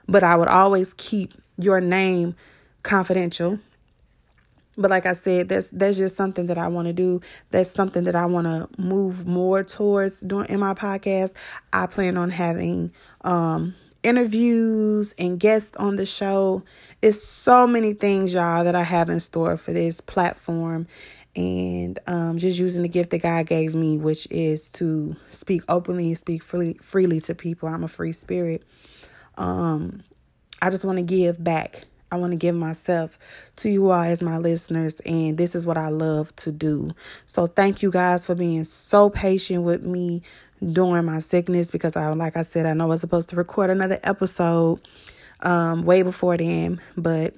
But 0.08 0.24
I 0.24 0.36
would 0.36 0.48
always 0.48 0.94
keep 0.94 1.34
your 1.58 1.82
name 1.82 2.36
confidential 2.84 3.60
but 4.78 4.90
like 4.90 5.06
I 5.06 5.14
said, 5.14 5.50
that's 5.50 5.70
that's 5.70 5.98
just 5.98 6.18
something 6.18 6.48
that 6.48 6.58
I 6.58 6.68
want 6.68 6.88
to 6.88 6.94
do. 6.94 7.22
That's 7.52 7.70
something 7.72 8.06
that 8.06 8.16
I 8.16 8.26
want 8.26 8.48
to 8.48 8.68
move 8.82 9.28
more 9.28 9.64
towards 9.64 10.22
doing 10.22 10.48
in 10.50 10.60
my 10.60 10.74
podcast. 10.74 11.34
I 11.72 11.86
plan 11.88 12.18
on 12.18 12.30
having 12.32 12.92
um 13.22 13.76
interviews 14.04 15.16
and 15.18 15.40
guests 15.40 15.76
on 15.78 15.96
the 15.96 16.06
show. 16.06 16.64
It's 17.02 17.24
so 17.24 17.66
many 17.66 17.94
things, 17.94 18.34
y'all, 18.34 18.64
that 18.64 18.76
I 18.76 18.84
have 18.84 19.10
in 19.10 19.20
store 19.20 19.58
for 19.58 19.74
this 19.74 20.02
platform. 20.02 20.88
And 21.36 21.98
um, 22.06 22.38
just 22.38 22.60
using 22.60 22.84
the 22.84 22.90
gift 22.90 23.10
that 23.10 23.24
God 23.24 23.48
gave 23.48 23.74
me, 23.74 23.98
which 23.98 24.28
is 24.30 24.70
to 24.72 25.16
speak 25.30 25.64
openly 25.68 26.08
and 26.08 26.18
speak 26.18 26.44
freely, 26.44 26.76
freely 26.76 27.20
to 27.22 27.34
people. 27.34 27.70
I'm 27.70 27.84
a 27.84 27.88
free 27.88 28.12
spirit. 28.12 28.64
Um, 29.36 30.04
I 30.62 30.70
just 30.70 30.86
want 30.86 30.98
to 31.00 31.04
give 31.04 31.44
back 31.44 31.86
I 32.14 32.18
want 32.18 32.32
to 32.32 32.38
give 32.38 32.56
myself 32.56 33.18
to 33.56 33.70
you 33.70 33.90
all 33.90 34.04
as 34.04 34.22
my 34.22 34.38
listeners, 34.38 35.00
and 35.00 35.36
this 35.36 35.56
is 35.56 35.66
what 35.66 35.78
I 35.78 35.88
love 35.88 36.36
to 36.38 36.52
do. 36.52 36.92
So, 37.26 37.48
thank 37.48 37.82
you 37.82 37.90
guys 37.90 38.24
for 38.24 38.36
being 38.36 38.66
so 38.66 39.10
patient 39.10 39.64
with 39.64 39.82
me 39.82 40.22
during 40.72 41.06
my 41.06 41.18
sickness 41.18 41.72
because 41.72 41.96
I, 41.96 42.08
like 42.10 42.38
I 42.38 42.44
said, 42.44 42.68
I 42.68 42.74
know 42.74 42.84
I 42.84 42.90
was 42.90 43.02
supposed 43.02 43.30
to 43.30 43.36
record 43.36 43.72
another 43.72 44.00
episode 44.04 44.80
um, 45.40 45.86
way 45.86 46.04
before 46.04 46.38
then, 46.38 46.80
but 46.96 47.34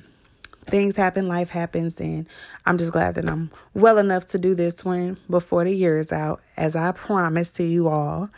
things 0.65 0.97
happen, 0.97 1.29
life 1.29 1.51
happens, 1.51 1.97
and 2.01 2.27
I'm 2.65 2.77
just 2.77 2.91
glad 2.91 3.15
that 3.15 3.29
I'm 3.29 3.51
well 3.73 3.97
enough 3.97 4.25
to 4.27 4.37
do 4.37 4.55
this 4.55 4.83
one 4.83 5.17
before 5.29 5.63
the 5.63 5.73
year 5.73 5.97
is 5.97 6.11
out, 6.11 6.41
as 6.57 6.75
I 6.75 6.91
promised 6.91 7.55
to 7.55 7.63
you 7.63 7.87
all. 7.87 8.29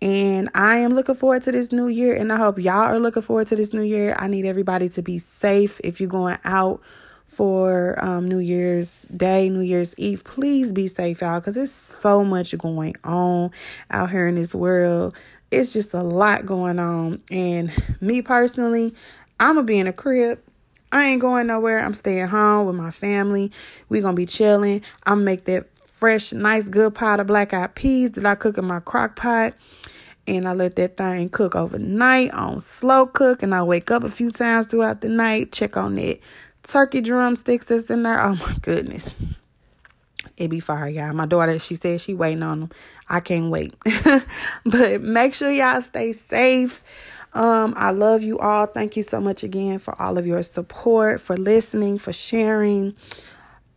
And 0.00 0.48
I 0.54 0.78
am 0.78 0.94
looking 0.94 1.14
forward 1.14 1.42
to 1.42 1.52
this 1.52 1.72
new 1.72 1.88
year. 1.88 2.14
And 2.14 2.32
I 2.32 2.36
hope 2.36 2.58
y'all 2.58 2.74
are 2.74 3.00
looking 3.00 3.22
forward 3.22 3.48
to 3.48 3.56
this 3.56 3.72
new 3.72 3.82
year. 3.82 4.14
I 4.18 4.28
need 4.28 4.46
everybody 4.46 4.88
to 4.90 5.02
be 5.02 5.18
safe. 5.18 5.80
If 5.82 6.00
you're 6.00 6.08
going 6.08 6.38
out 6.44 6.80
for 7.26 8.02
um, 8.02 8.28
New 8.28 8.38
Year's 8.38 9.02
Day, 9.02 9.48
New 9.48 9.60
Year's 9.60 9.94
Eve, 9.98 10.24
please 10.24 10.72
be 10.72 10.88
safe, 10.88 11.20
y'all, 11.20 11.40
because 11.40 11.54
there's 11.54 11.72
so 11.72 12.24
much 12.24 12.56
going 12.56 12.96
on 13.04 13.50
out 13.90 14.10
here 14.10 14.26
in 14.26 14.34
this 14.34 14.54
world. 14.54 15.14
It's 15.50 15.72
just 15.72 15.94
a 15.94 16.02
lot 16.02 16.46
going 16.46 16.78
on. 16.78 17.22
And 17.30 17.72
me 18.00 18.22
personally, 18.22 18.94
I'm 19.40 19.54
going 19.54 19.66
to 19.66 19.70
be 19.70 19.78
in 19.78 19.86
a 19.86 19.92
crib. 19.92 20.40
I 20.90 21.06
ain't 21.06 21.20
going 21.20 21.46
nowhere. 21.46 21.80
I'm 21.80 21.94
staying 21.94 22.28
home 22.28 22.66
with 22.66 22.76
my 22.76 22.90
family. 22.90 23.52
we 23.88 24.00
going 24.00 24.14
to 24.14 24.16
be 24.16 24.26
chilling. 24.26 24.82
I'm 25.04 25.24
make 25.24 25.44
that 25.44 25.66
fresh, 25.98 26.32
nice, 26.32 26.64
good 26.64 26.94
pot 26.94 27.18
of 27.18 27.26
black 27.26 27.52
eyed 27.52 27.74
peas 27.74 28.12
that 28.12 28.24
I 28.24 28.36
cook 28.36 28.56
in 28.56 28.64
my 28.64 28.78
crock 28.80 29.16
pot. 29.16 29.54
And 30.28 30.46
I 30.46 30.52
let 30.52 30.76
that 30.76 30.96
thing 30.96 31.28
cook 31.30 31.56
overnight 31.56 32.30
on 32.32 32.60
slow 32.60 33.06
cook. 33.06 33.42
And 33.42 33.54
I 33.54 33.62
wake 33.64 33.90
up 33.90 34.04
a 34.04 34.10
few 34.10 34.30
times 34.30 34.66
throughout 34.66 35.00
the 35.00 35.08
night, 35.08 35.52
check 35.52 35.76
on 35.76 35.96
that 35.96 36.20
turkey 36.62 37.00
drumsticks 37.00 37.66
that's 37.66 37.90
in 37.90 38.04
there. 38.04 38.22
Oh 38.22 38.36
my 38.36 38.54
goodness. 38.62 39.14
It 40.36 40.48
be 40.48 40.60
fire, 40.60 40.88
y'all. 40.88 41.12
My 41.14 41.26
daughter, 41.26 41.58
she 41.58 41.74
said 41.74 42.00
she 42.00 42.14
waiting 42.14 42.44
on 42.44 42.60
them. 42.60 42.70
I 43.08 43.18
can't 43.18 43.50
wait. 43.50 43.74
but 44.64 45.00
make 45.00 45.34
sure 45.34 45.50
y'all 45.50 45.80
stay 45.80 46.12
safe. 46.12 46.84
Um, 47.32 47.74
I 47.76 47.90
love 47.90 48.22
you 48.22 48.38
all. 48.38 48.66
Thank 48.66 48.96
you 48.96 49.02
so 49.02 49.20
much 49.20 49.42
again 49.42 49.80
for 49.80 50.00
all 50.00 50.16
of 50.16 50.26
your 50.26 50.42
support, 50.44 51.20
for 51.20 51.36
listening, 51.36 51.98
for 51.98 52.12
sharing 52.12 52.94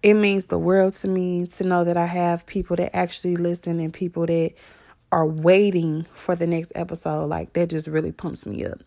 it 0.03 0.15
means 0.15 0.47
the 0.47 0.57
world 0.57 0.93
to 0.93 1.07
me 1.07 1.45
to 1.45 1.63
know 1.63 1.83
that 1.83 1.97
I 1.97 2.05
have 2.05 2.45
people 2.45 2.75
that 2.77 2.95
actually 2.95 3.35
listen 3.35 3.79
and 3.79 3.93
people 3.93 4.25
that 4.25 4.53
are 5.11 5.27
waiting 5.27 6.07
for 6.15 6.35
the 6.35 6.47
next 6.47 6.71
episode. 6.75 7.25
Like 7.27 7.53
that 7.53 7.69
just 7.69 7.87
really 7.87 8.11
pumps 8.11 8.45
me 8.45 8.65
up. 8.65 8.79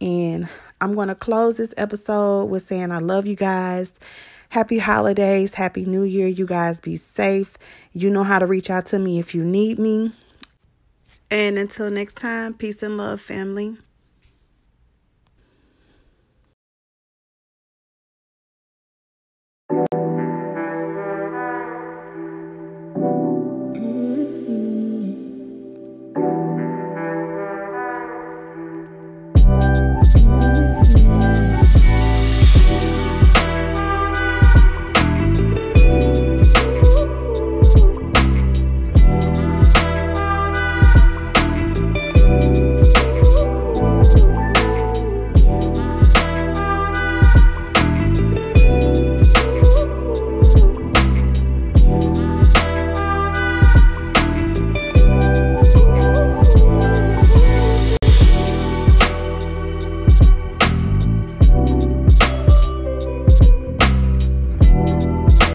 And 0.00 0.48
I'm 0.80 0.94
going 0.94 1.08
to 1.08 1.14
close 1.14 1.56
this 1.56 1.74
episode 1.76 2.46
with 2.46 2.62
saying 2.62 2.90
I 2.90 2.98
love 2.98 3.26
you 3.26 3.36
guys. 3.36 3.94
Happy 4.50 4.78
holidays, 4.78 5.54
happy 5.54 5.84
new 5.84 6.02
year. 6.02 6.26
You 6.26 6.44
guys 6.44 6.80
be 6.80 6.96
safe. 6.96 7.56
You 7.92 8.10
know 8.10 8.24
how 8.24 8.38
to 8.38 8.46
reach 8.46 8.68
out 8.68 8.86
to 8.86 8.98
me 8.98 9.18
if 9.18 9.34
you 9.34 9.44
need 9.44 9.78
me. 9.78 10.12
And 11.30 11.56
until 11.56 11.88
next 11.90 12.16
time, 12.16 12.54
peace 12.54 12.82
and 12.82 12.96
love, 12.96 13.20
family. 13.20 13.78